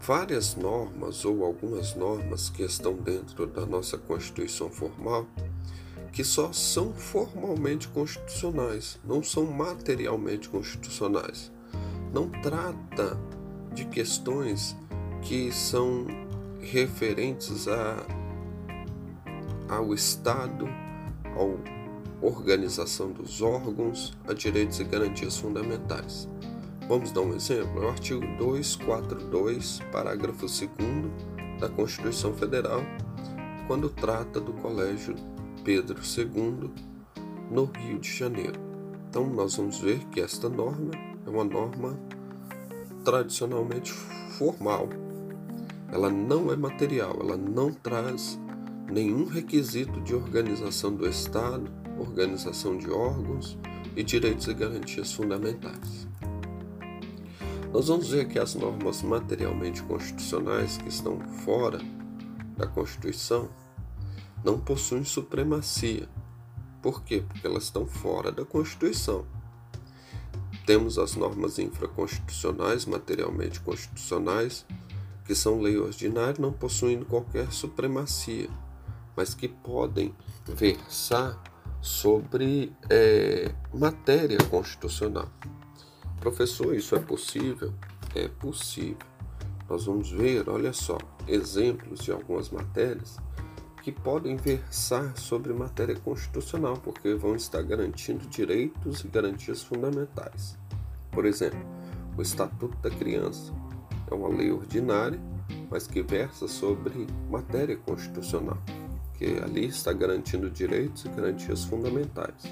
várias 0.00 0.56
normas 0.56 1.24
ou 1.24 1.44
algumas 1.44 1.94
normas 1.94 2.50
que 2.50 2.62
estão 2.62 2.94
dentro 2.94 3.46
da 3.46 3.64
nossa 3.64 3.96
Constituição 3.96 4.68
formal 4.68 5.26
que 6.12 6.24
só 6.24 6.52
são 6.52 6.92
formalmente 6.92 7.86
constitucionais, 7.88 8.98
não 9.04 9.22
são 9.22 9.44
materialmente 9.44 10.48
constitucionais. 10.48 11.52
Não 12.12 12.28
trata 12.28 13.16
de 13.72 13.84
questões 13.84 14.76
que 15.22 15.52
são 15.52 16.06
referentes 16.60 17.68
a, 17.68 18.04
ao 19.68 19.92
Estado, 19.94 20.66
à 21.24 22.26
organização 22.26 23.10
dos 23.12 23.42
órgãos, 23.42 24.16
a 24.26 24.32
direitos 24.32 24.80
e 24.80 24.84
garantias 24.84 25.36
fundamentais. 25.36 26.28
Vamos 26.88 27.12
dar 27.12 27.20
um 27.20 27.34
exemplo? 27.34 27.82
É 27.82 27.86
o 27.86 27.88
artigo 27.90 28.20
242, 28.38 29.80
parágrafo 29.92 30.46
2 30.46 30.70
da 31.60 31.68
Constituição 31.68 32.32
Federal, 32.34 32.82
quando 33.66 33.88
trata 33.90 34.40
do 34.40 34.52
Colégio 34.54 35.14
Pedro 35.64 35.98
II 36.00 36.70
no 37.50 37.64
Rio 37.64 37.98
de 37.98 38.10
Janeiro. 38.10 38.58
Então, 39.08 39.26
nós 39.26 39.56
vamos 39.56 39.78
ver 39.80 39.98
que 40.06 40.20
esta 40.20 40.48
norma 40.48 40.90
é 41.26 41.30
uma 41.30 41.44
norma 41.44 41.98
tradicionalmente 43.04 43.92
formal 43.92 44.88
ela 45.90 46.10
não 46.10 46.52
é 46.52 46.56
material, 46.56 47.16
ela 47.20 47.36
não 47.36 47.72
traz 47.72 48.38
nenhum 48.90 49.26
requisito 49.26 50.00
de 50.00 50.14
organização 50.14 50.94
do 50.94 51.06
Estado, 51.06 51.70
organização 51.98 52.76
de 52.76 52.90
órgãos 52.90 53.58
e 53.94 54.02
direitos 54.02 54.46
e 54.48 54.54
garantias 54.54 55.12
fundamentais. 55.12 56.08
Nós 57.72 57.88
vamos 57.88 58.10
ver 58.10 58.26
que 58.28 58.38
as 58.38 58.54
normas 58.54 59.02
materialmente 59.02 59.82
constitucionais 59.82 60.78
que 60.78 60.88
estão 60.88 61.20
fora 61.20 61.80
da 62.56 62.66
Constituição 62.66 63.50
não 64.42 64.58
possuem 64.58 65.04
supremacia. 65.04 66.08
Por 66.80 67.02
quê? 67.02 67.22
Porque 67.26 67.46
elas 67.46 67.64
estão 67.64 67.86
fora 67.86 68.32
da 68.32 68.44
Constituição. 68.44 69.26
Temos 70.64 70.98
as 70.98 71.14
normas 71.14 71.58
infraconstitucionais, 71.58 72.86
materialmente 72.86 73.60
constitucionais, 73.60 74.64
que 75.26 75.34
são 75.34 75.60
lei 75.60 75.76
ordinária, 75.76 76.36
não 76.38 76.52
possuindo 76.52 77.04
qualquer 77.04 77.52
supremacia, 77.52 78.48
mas 79.18 79.34
que 79.34 79.48
podem 79.48 80.14
versar 80.46 81.42
sobre 81.80 82.72
é, 82.88 83.52
matéria 83.74 84.38
constitucional. 84.48 85.28
Professor, 86.20 86.72
isso 86.72 86.94
é 86.94 87.00
possível? 87.00 87.74
É 88.14 88.28
possível. 88.28 89.08
Nós 89.68 89.86
vamos 89.86 90.12
ver, 90.12 90.48
olha 90.48 90.72
só, 90.72 90.98
exemplos 91.26 92.04
de 92.04 92.12
algumas 92.12 92.48
matérias 92.50 93.16
que 93.82 93.90
podem 93.90 94.36
versar 94.36 95.16
sobre 95.18 95.52
matéria 95.52 95.96
constitucional, 95.96 96.76
porque 96.76 97.12
vão 97.14 97.34
estar 97.34 97.62
garantindo 97.62 98.24
direitos 98.28 99.00
e 99.00 99.08
garantias 99.08 99.64
fundamentais. 99.64 100.56
Por 101.10 101.26
exemplo, 101.26 101.58
o 102.16 102.22
Estatuto 102.22 102.76
da 102.78 102.90
Criança 102.90 103.52
é 104.08 104.14
uma 104.14 104.28
lei 104.28 104.52
ordinária, 104.52 105.20
mas 105.68 105.88
que 105.88 106.02
versa 106.02 106.46
sobre 106.46 107.08
matéria 107.28 107.76
constitucional, 107.76 108.58
que 109.18 109.26
ali 109.42 109.66
está 109.66 109.92
garantindo 109.92 110.48
direitos 110.48 111.04
e 111.04 111.08
garantias 111.08 111.64
fundamentais. 111.64 112.44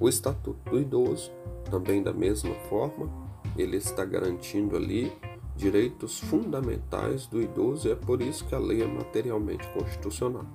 O 0.00 0.08
Estatuto 0.08 0.58
do 0.70 0.80
Idoso 0.80 1.30
também, 1.70 2.02
da 2.02 2.12
mesma 2.12 2.54
forma, 2.70 3.08
ele 3.56 3.76
está 3.76 4.04
garantindo 4.04 4.76
ali 4.76 5.12
direitos 5.54 6.18
fundamentais 6.18 7.26
do 7.26 7.40
idoso 7.42 7.86
e 7.86 7.92
é 7.92 7.94
por 7.94 8.22
isso 8.22 8.46
que 8.46 8.54
a 8.54 8.58
lei 8.58 8.82
é 8.82 8.86
materialmente 8.86 9.68
constitucional. 9.68 10.46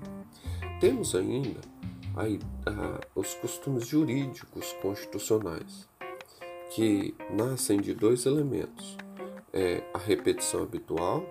Temos 0.81 1.13
ainda 1.13 1.61
a, 2.15 2.23
a, 2.69 2.99
os 3.13 3.35
costumes 3.35 3.87
jurídicos 3.87 4.73
constitucionais, 4.81 5.87
que 6.71 7.13
nascem 7.29 7.79
de 7.79 7.93
dois 7.93 8.25
elementos: 8.25 8.97
é 9.53 9.83
a 9.93 9.99
repetição 9.99 10.63
habitual 10.63 11.23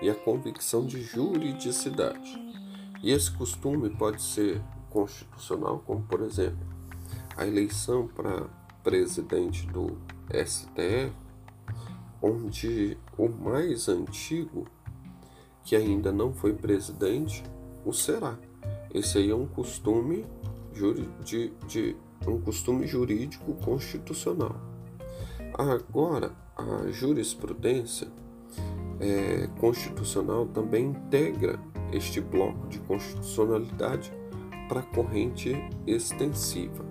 e 0.00 0.08
a 0.08 0.14
convicção 0.14 0.86
de 0.86 1.02
juridicidade. 1.02 2.42
E 3.02 3.12
esse 3.12 3.30
costume 3.30 3.90
pode 3.90 4.22
ser 4.22 4.62
constitucional, 4.90 5.82
como 5.86 6.02
por 6.02 6.22
exemplo, 6.22 6.66
a 7.36 7.46
eleição 7.46 8.06
para 8.06 8.46
presidente 8.82 9.66
do 9.66 9.98
STF, 10.30 11.12
onde 12.22 12.96
o 13.18 13.28
mais 13.28 13.88
antigo, 13.88 14.66
que 15.62 15.74
ainda 15.74 16.12
não 16.12 16.32
foi 16.32 16.54
presidente, 16.54 17.42
o 17.84 17.92
será. 17.92 18.38
Esse 18.92 19.18
aí 19.18 19.30
é 19.30 19.34
um 19.34 19.46
costume 19.46 20.24
de, 21.24 21.52
de 21.66 21.96
um 22.26 22.40
costume 22.40 22.86
jurídico 22.86 23.54
constitucional. 23.54 24.56
Agora, 25.52 26.32
a 26.56 26.90
jurisprudência 26.90 28.08
é, 29.00 29.48
constitucional 29.58 30.46
também 30.46 30.86
integra 30.86 31.58
este 31.92 32.20
bloco 32.20 32.66
de 32.68 32.78
constitucionalidade 32.80 34.12
para 34.68 34.80
a 34.80 34.82
corrente 34.82 35.54
extensiva. 35.86 36.84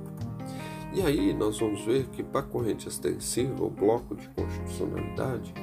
E 0.94 1.02
aí 1.02 1.34
nós 1.34 1.60
vamos 1.60 1.84
ver 1.86 2.06
que 2.08 2.22
para 2.22 2.42
a 2.42 2.44
corrente 2.44 2.88
extensiva, 2.88 3.64
o 3.64 3.70
bloco 3.70 4.16
de 4.16 4.30
constitucionalidade 4.30 5.54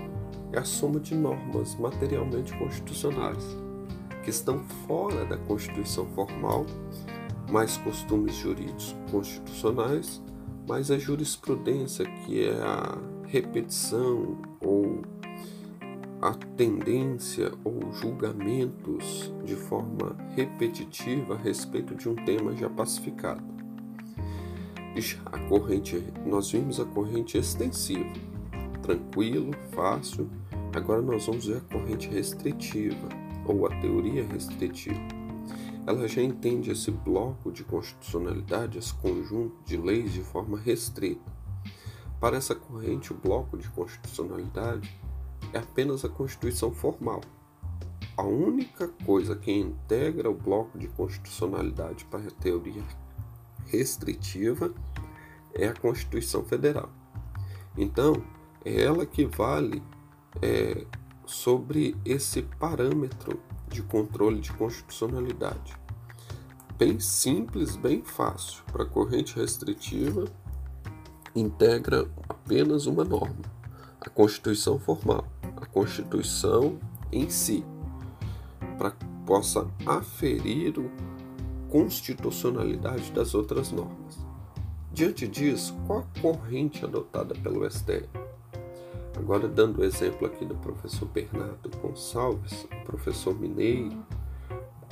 é 0.52 0.58
a 0.58 0.64
soma 0.64 0.98
de 0.98 1.14
normas 1.14 1.76
materialmente 1.76 2.52
constitucionais, 2.58 3.44
que 4.24 4.30
estão 4.30 4.58
fora 4.86 5.24
da 5.24 5.36
Constituição 5.36 6.06
formal, 6.06 6.66
mais 7.50 7.76
costumes 7.76 8.34
jurídicos 8.34 8.96
constitucionais, 9.10 10.20
mais 10.68 10.90
a 10.90 10.98
jurisprudência, 10.98 12.04
que 12.04 12.44
é 12.44 12.60
a 12.60 12.98
repetição 13.26 14.38
ou 14.60 15.02
a 16.20 16.33
tendência 16.56 17.52
ou 17.64 17.92
julgamentos 17.92 19.33
de 19.44 19.56
forma 19.56 20.16
repetitiva 20.37 21.35
a 21.35 21.38
respeito 21.38 21.94
de 21.94 22.09
um 22.09 22.14
tema 22.14 22.54
já 22.54 22.68
pacificado 22.68 23.61
a 25.24 25.38
corrente, 25.48 26.04
nós 26.26 26.50
vimos 26.50 26.80
a 26.80 26.85
corrente 26.85 27.38
extensiva, 27.38 28.12
tranquilo, 28.83 29.52
fácil. 29.70 30.28
Agora 30.74 31.00
nós 31.00 31.26
vamos 31.26 31.46
ver 31.46 31.59
a 31.59 31.61
corrente 31.61 32.09
restritiva 32.09 33.09
ou 33.46 33.66
a 33.66 33.80
teoria 33.80 34.26
restritiva. 34.26 35.00
Ela 35.87 36.06
já 36.06 36.20
entende 36.20 36.70
esse 36.70 36.90
bloco 36.90 37.50
de 37.50 37.64
constitucionalidade, 37.64 38.78
esse 38.78 38.92
conjunto 38.94 39.56
de 39.64 39.76
leis 39.76 40.12
de 40.12 40.22
forma 40.22 40.59
restrita. 40.59 41.33
Para 42.20 42.37
essa 42.37 42.54
corrente, 42.54 43.12
o 43.12 43.16
bloco 43.16 43.56
de 43.56 43.68
constitucionalidade 43.70 44.94
é 45.52 45.58
apenas 45.58 46.04
a 46.04 46.08
Constituição 46.08 46.72
formal. 46.72 47.20
A 48.16 48.22
única 48.22 48.88
coisa 49.04 49.34
que 49.34 49.50
integra 49.50 50.30
o 50.30 50.34
bloco 50.34 50.78
de 50.78 50.88
constitucionalidade 50.88 52.04
para 52.04 52.20
a 52.20 52.30
teoria 52.30 52.82
restritiva 53.66 54.74
é 55.54 55.68
a 55.68 55.74
Constituição 55.74 56.44
Federal. 56.44 56.90
Então, 57.76 58.22
é 58.64 58.82
ela 58.82 59.06
que 59.06 59.24
vale 59.24 59.82
é, 60.42 60.84
sobre 61.24 61.96
esse 62.04 62.42
parâmetro 62.42 63.40
de 63.68 63.82
controle 63.82 64.40
de 64.40 64.52
constitucionalidade. 64.52 65.78
Bem 66.76 66.98
simples, 66.98 67.76
bem 67.76 68.02
fácil. 68.02 68.62
Para 68.72 68.82
a 68.82 68.86
corrente 68.86 69.36
restritiva, 69.36 70.24
integra 71.34 72.10
apenas 72.28 72.86
uma 72.86 73.04
norma, 73.04 73.42
a 74.00 74.08
Constituição 74.08 74.78
formal, 74.78 75.26
a 75.56 75.66
Constituição 75.66 76.78
em 77.12 77.28
si, 77.28 77.64
para 78.78 78.92
que 78.92 79.04
possa 79.26 79.66
aferir 79.86 80.78
o 80.78 80.90
constitucionalidade 81.68 83.12
das 83.12 83.34
outras 83.34 83.70
normas. 83.70 84.18
Diante 84.92 85.28
disso, 85.28 85.76
qual 85.86 86.00
a 86.00 86.20
corrente 86.20 86.84
adotada 86.84 87.34
pelo 87.36 87.68
STF? 87.70 88.08
Agora, 89.16 89.46
dando 89.46 89.80
o 89.80 89.84
exemplo 89.84 90.26
aqui 90.26 90.44
do 90.44 90.56
professor 90.56 91.06
Bernardo 91.06 91.70
Gonçalves, 91.78 92.66
professor 92.84 93.38
mineiro, 93.38 94.04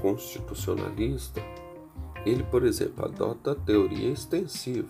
constitucionalista, 0.01 1.43
ele, 2.25 2.45
por 2.45 2.65
exemplo, 2.65 3.05
adota 3.05 3.53
a 3.53 3.55
teoria 3.55 4.11
extensiva, 4.11 4.89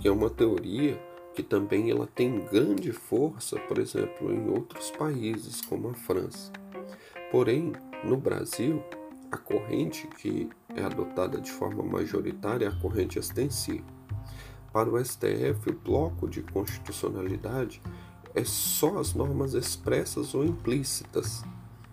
que 0.00 0.08
é 0.08 0.10
uma 0.10 0.30
teoria 0.30 1.00
que 1.34 1.42
também 1.42 1.90
ela 1.90 2.06
tem 2.06 2.44
grande 2.46 2.92
força, 2.92 3.58
por 3.60 3.78
exemplo, 3.78 4.32
em 4.32 4.48
outros 4.50 4.90
países, 4.90 5.60
como 5.62 5.88
a 5.88 5.94
França. 5.94 6.52
Porém, 7.30 7.72
no 8.04 8.16
Brasil, 8.16 8.82
a 9.30 9.36
corrente 9.36 10.06
que 10.06 10.48
é 10.74 10.82
adotada 10.82 11.40
de 11.40 11.50
forma 11.50 11.82
majoritária 11.82 12.66
é 12.66 12.68
a 12.68 12.80
corrente 12.80 13.18
extensiva. 13.18 13.86
Para 14.72 14.90
o 14.90 15.02
STF, 15.02 15.70
o 15.70 15.78
bloco 15.78 16.28
de 16.28 16.42
constitucionalidade 16.42 17.82
é 18.34 18.44
só 18.44 18.98
as 18.98 19.14
normas 19.14 19.54
expressas 19.54 20.34
ou 20.34 20.44
implícitas, 20.44 21.44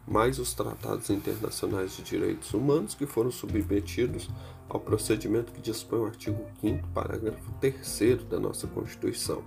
mais 0.09 0.39
os 0.39 0.53
tratados 0.53 1.09
internacionais 1.09 1.95
de 1.95 2.03
direitos 2.03 2.53
humanos 2.53 2.95
que 2.95 3.05
foram 3.05 3.31
submetidos 3.31 4.27
ao 4.67 4.79
procedimento 4.79 5.51
que 5.53 5.61
dispõe 5.61 5.99
o 5.99 6.05
artigo 6.05 6.43
5 6.61 6.87
parágrafo 6.89 7.51
3 7.61 8.23
da 8.29 8.39
nossa 8.39 8.67
Constituição. 8.67 9.43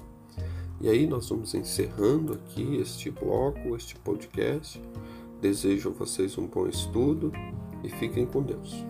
E 0.81 0.88
aí 0.88 1.07
nós 1.07 1.29
vamos 1.29 1.55
encerrando 1.55 2.35
aqui 2.35 2.77
este 2.77 3.11
bloco, 3.11 3.77
este 3.77 3.96
podcast. 3.96 4.81
Desejo 5.40 5.90
a 5.90 5.92
vocês 5.92 6.38
um 6.38 6.46
bom 6.46 6.66
estudo 6.66 7.33
e 7.83 7.88
fiquem 7.88 8.27
com 8.27 8.42
Deus. 8.42 8.85